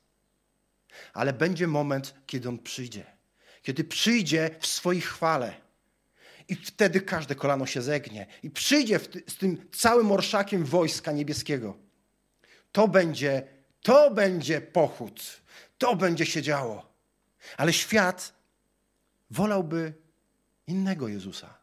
Ale 1.13 1.33
będzie 1.33 1.67
moment, 1.67 2.13
kiedy 2.25 2.49
On 2.49 2.59
przyjdzie. 2.59 3.05
Kiedy 3.61 3.83
przyjdzie 3.83 4.49
w 4.59 4.67
swojej 4.67 5.01
chwale. 5.01 5.53
I 6.47 6.55
wtedy 6.55 7.01
każde 7.01 7.35
kolano 7.35 7.65
się 7.65 7.81
zegnie. 7.81 8.27
I 8.43 8.49
przyjdzie 8.49 8.99
z 9.27 9.37
tym 9.37 9.69
całym 9.71 10.11
orszakiem 10.11 10.65
wojska 10.65 11.11
niebieskiego. 11.11 11.77
To 12.71 12.87
będzie, 12.87 13.47
to 13.81 14.11
będzie 14.11 14.61
pochód. 14.61 15.41
To 15.77 15.95
będzie 15.95 16.25
się 16.25 16.41
działo. 16.41 16.93
Ale 17.57 17.73
świat 17.73 18.33
wolałby 19.31 19.93
innego 20.67 21.07
Jezusa. 21.07 21.62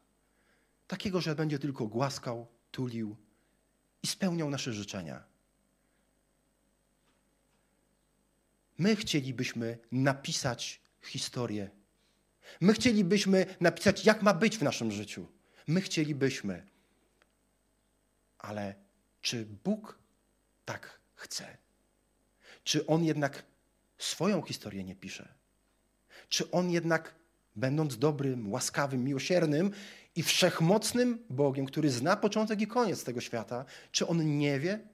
Takiego, 0.91 1.21
że 1.21 1.35
będzie 1.35 1.59
tylko 1.59 1.87
głaskał, 1.87 2.47
tulił 2.71 3.17
i 4.03 4.07
spełniał 4.07 4.51
nasze 4.51 4.73
życzenia. 4.73 5.25
My 8.79 8.97
chcielibyśmy 8.97 9.79
napisać 9.93 10.81
historię. 11.03 11.71
My 12.61 12.73
chcielibyśmy 12.73 13.47
napisać, 13.61 14.05
jak 14.05 14.23
ma 14.23 14.35
być 14.35 14.59
w 14.59 14.63
naszym 14.63 14.93
życiu. 14.93 15.27
My 15.67 15.81
chcielibyśmy. 15.81 16.67
Ale 18.39 18.75
czy 19.21 19.47
Bóg 19.47 19.99
tak 20.65 21.01
chce? 21.15 21.57
Czy 22.65 22.87
On 22.87 23.05
jednak 23.05 23.43
swoją 23.99 24.43
historię 24.43 24.85
nie 24.85 24.97
pisze? 24.97 25.35
Czy 26.29 26.51
On 26.51 26.71
jednak, 26.71 27.15
będąc 27.57 27.99
dobrym, 27.99 28.53
łaskawym, 28.53 29.05
miłosiernym, 29.05 29.73
i 30.17 30.23
wszechmocnym 30.23 31.25
Bogiem, 31.31 31.67
który 31.67 31.91
zna 31.91 32.17
początek 32.17 32.61
i 32.61 32.67
koniec 32.67 33.05
tego 33.05 33.21
świata, 33.21 33.65
czy 33.93 34.07
on 34.07 34.39
nie 34.39 34.61
wie, 34.61 34.89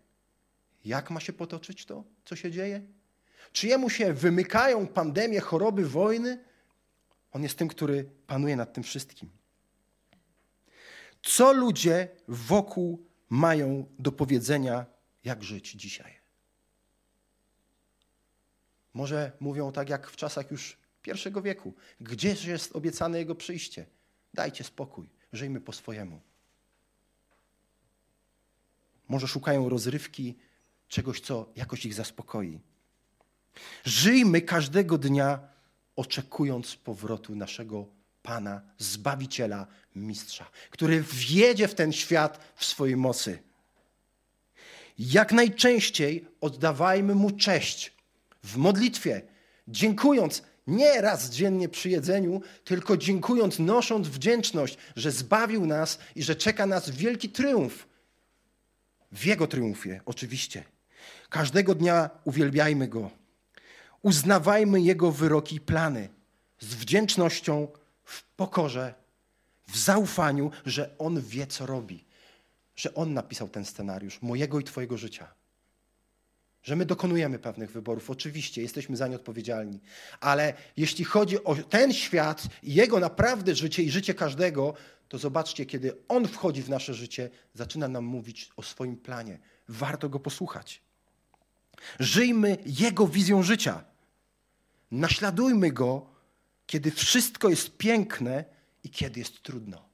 jak 0.84 1.10
ma 1.10 1.20
się 1.20 1.32
potoczyć 1.32 1.86
to, 1.86 2.04
co 2.24 2.36
się 2.36 2.50
dzieje? 2.50 2.82
Czy 3.52 3.66
jemu 3.66 3.90
się 3.90 4.12
wymykają 4.12 4.86
pandemie, 4.86 5.40
choroby, 5.40 5.88
wojny? 5.88 6.44
On 7.32 7.42
jest 7.42 7.58
tym, 7.58 7.68
który 7.68 8.10
panuje 8.26 8.56
nad 8.56 8.72
tym 8.72 8.82
wszystkim. 8.82 9.30
Co 11.22 11.52
ludzie 11.52 12.08
wokół 12.28 13.06
mają 13.28 13.86
do 13.98 14.12
powiedzenia, 14.12 14.86
jak 15.24 15.42
żyć 15.42 15.72
dzisiaj? 15.72 16.12
Może 18.94 19.32
mówią 19.40 19.72
tak 19.72 19.88
jak 19.88 20.10
w 20.10 20.16
czasach 20.16 20.50
już 20.50 20.78
pierwszego 21.02 21.42
wieku. 21.42 21.74
Gdzież 22.00 22.44
jest 22.44 22.76
obiecane 22.76 23.18
Jego 23.18 23.34
przyjście? 23.34 23.86
Dajcie 24.36 24.64
spokój, 24.64 25.08
żyjmy 25.32 25.60
po 25.60 25.72
swojemu. 25.72 26.20
Może 29.08 29.28
szukają 29.28 29.68
rozrywki, 29.68 30.34
czegoś, 30.88 31.20
co 31.20 31.52
jakoś 31.56 31.86
ich 31.86 31.94
zaspokoi. 31.94 32.60
Żyjmy 33.84 34.40
każdego 34.40 34.98
dnia, 34.98 35.48
oczekując 35.96 36.76
powrotu 36.76 37.34
naszego 37.34 37.86
Pana, 38.22 38.62
Zbawiciela, 38.78 39.66
Mistrza, 39.94 40.50
który 40.70 41.02
wjedzie 41.02 41.68
w 41.68 41.74
ten 41.74 41.92
świat 41.92 42.52
w 42.56 42.64
swojej 42.64 42.96
mocy. 42.96 43.42
Jak 44.98 45.32
najczęściej 45.32 46.26
oddawajmy 46.40 47.14
Mu 47.14 47.30
cześć 47.30 47.92
w 48.42 48.56
modlitwie, 48.56 49.22
dziękując 49.68 50.42
nie 50.66 51.00
raz 51.00 51.30
dziennie 51.30 51.68
przy 51.68 51.90
jedzeniu, 51.90 52.42
tylko 52.64 52.96
dziękując, 52.96 53.58
nosząc 53.58 54.08
wdzięczność, 54.08 54.78
że 54.96 55.10
zbawił 55.10 55.66
nas 55.66 55.98
i 56.14 56.22
że 56.22 56.36
czeka 56.36 56.66
nas 56.66 56.90
wielki 56.90 57.28
triumf. 57.28 57.86
W 59.12 59.24
Jego 59.24 59.46
triumfie, 59.46 60.00
oczywiście. 60.04 60.64
Każdego 61.28 61.74
dnia 61.74 62.10
uwielbiajmy 62.24 62.88
Go. 62.88 63.10
Uznawajmy 64.02 64.80
Jego 64.80 65.12
wyroki 65.12 65.56
i 65.56 65.60
plany 65.60 66.08
z 66.58 66.74
wdzięcznością, 66.74 67.68
w 68.04 68.22
pokorze, 68.22 68.94
w 69.68 69.78
zaufaniu, 69.78 70.50
że 70.66 70.98
On 70.98 71.20
wie, 71.20 71.46
co 71.46 71.66
robi. 71.66 72.04
Że 72.76 72.94
On 72.94 73.14
napisał 73.14 73.48
ten 73.48 73.64
scenariusz 73.64 74.22
mojego 74.22 74.60
i 74.60 74.64
Twojego 74.64 74.96
życia 74.96 75.34
że 76.66 76.76
my 76.76 76.86
dokonujemy 76.86 77.38
pewnych 77.38 77.72
wyborów. 77.72 78.10
Oczywiście 78.10 78.62
jesteśmy 78.62 78.96
za 78.96 79.08
nie 79.08 79.16
odpowiedzialni, 79.16 79.80
ale 80.20 80.54
jeśli 80.76 81.04
chodzi 81.04 81.44
o 81.44 81.54
ten 81.54 81.92
świat 81.92 82.42
i 82.62 82.74
jego 82.74 83.00
naprawdę 83.00 83.54
życie 83.54 83.82
i 83.82 83.90
życie 83.90 84.14
każdego, 84.14 84.74
to 85.08 85.18
zobaczcie, 85.18 85.66
kiedy 85.66 85.92
on 86.08 86.28
wchodzi 86.28 86.62
w 86.62 86.68
nasze 86.68 86.94
życie, 86.94 87.30
zaczyna 87.54 87.88
nam 87.88 88.04
mówić 88.04 88.50
o 88.56 88.62
swoim 88.62 88.96
planie. 88.96 89.38
Warto 89.68 90.08
go 90.08 90.20
posłuchać. 90.20 90.82
Żyjmy 92.00 92.58
jego 92.66 93.06
wizją 93.06 93.42
życia. 93.42 93.84
Naśladujmy 94.90 95.72
go, 95.72 96.06
kiedy 96.66 96.90
wszystko 96.90 97.48
jest 97.48 97.76
piękne 97.76 98.44
i 98.84 98.90
kiedy 98.90 99.20
jest 99.20 99.42
trudno. 99.42 99.88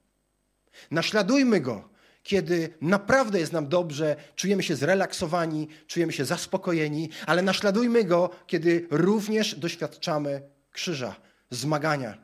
Naśladujmy 0.91 1.61
go, 1.61 1.92
kiedy 2.23 2.75
naprawdę 2.81 3.41
jest 3.41 3.53
nam 3.53 3.69
dobrze, 3.69 4.17
czujemy 4.37 4.63
się 4.63 4.77
zrelaksowani, 4.77 5.69
czujemy 5.87 6.13
się 6.13 6.25
zaspokojeni, 6.25 7.09
ale 7.27 7.43
naśladujmy 7.43 8.05
Go, 8.05 8.31
kiedy 8.47 8.87
również 8.91 9.55
doświadczamy 9.55 10.43
krzyża, 10.73 11.17
zmagania. 11.51 12.19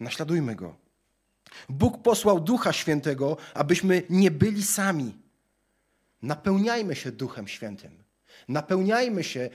Naśladujmy 0.00 0.54
Go. 0.54 0.76
Bóg 1.68 2.02
posłał 2.02 2.40
Ducha 2.40 2.72
Świętego, 2.72 3.36
abyśmy 3.54 4.02
nie 4.10 4.30
byli 4.30 4.62
sami. 4.62 5.14
Napełniajmy 6.22 6.96
się 6.96 7.12
Duchem 7.12 7.48
Świętym. 7.48 8.04
Napełniajmy 8.48 9.24
się 9.24 9.50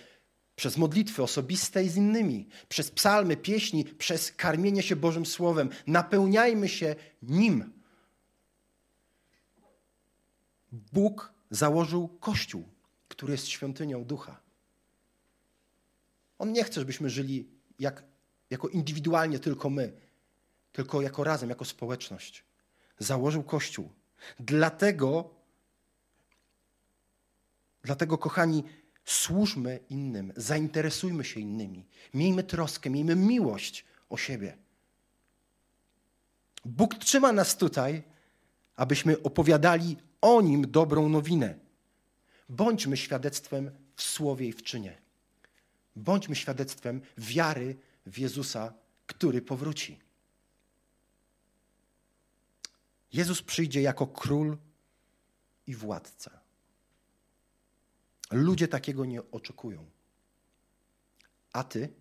przez 0.55 0.77
modlitwy 0.77 1.23
osobiste 1.23 1.83
i 1.83 1.89
z 1.89 1.95
innymi, 1.95 2.47
przez 2.69 2.91
psalmy, 2.91 3.37
pieśni, 3.37 3.85
przez 3.85 4.31
karmienie 4.31 4.83
się 4.83 4.95
Bożym 4.95 5.25
Słowem. 5.25 5.69
Napełniajmy 5.87 6.69
się 6.69 6.95
Nim. 7.21 7.78
Bóg 10.71 11.33
założył 11.51 12.07
Kościół, 12.07 12.69
który 13.07 13.31
jest 13.31 13.47
świątynią 13.47 14.05
ducha. 14.05 14.39
On 16.39 16.51
nie 16.51 16.63
chce, 16.63 16.81
żebyśmy 16.81 17.09
żyli 17.09 17.49
jak, 17.79 18.03
jako 18.49 18.67
indywidualnie 18.67 19.39
tylko 19.39 19.69
my, 19.69 19.91
tylko 20.71 21.01
jako 21.01 21.23
razem, 21.23 21.49
jako 21.49 21.65
społeczność. 21.65 22.43
Założył 22.99 23.43
Kościół. 23.43 23.89
Dlatego, 24.39 25.29
dlatego 27.83 28.17
kochani, 28.17 28.63
służmy 29.05 29.79
innym, 29.89 30.33
zainteresujmy 30.35 31.25
się 31.25 31.39
innymi, 31.39 31.85
miejmy 32.13 32.43
troskę, 32.43 32.89
miejmy 32.89 33.15
miłość 33.15 33.85
o 34.09 34.17
siebie. 34.17 34.57
Bóg 36.65 36.95
trzyma 36.95 37.31
nas 37.31 37.57
tutaj, 37.57 38.03
abyśmy 38.75 39.23
opowiadali 39.23 39.97
o 40.21 40.41
nim 40.41 40.71
dobrą 40.71 41.09
nowinę. 41.09 41.59
Bądźmy 42.49 42.97
świadectwem 42.97 43.71
w 43.95 44.03
słowie 44.03 44.47
i 44.47 44.53
w 44.53 44.63
czynie. 44.63 45.01
Bądźmy 45.95 46.35
świadectwem 46.35 47.01
wiary 47.17 47.77
w 48.05 48.17
Jezusa, 48.17 48.73
który 49.07 49.41
powróci. 49.41 49.99
Jezus 53.13 53.41
przyjdzie 53.41 53.81
jako 53.81 54.07
król 54.07 54.57
i 55.67 55.75
władca. 55.75 56.39
Ludzie 58.31 58.67
takiego 58.67 59.05
nie 59.05 59.31
oczekują. 59.31 59.85
A 61.53 61.63
ty? 61.63 61.93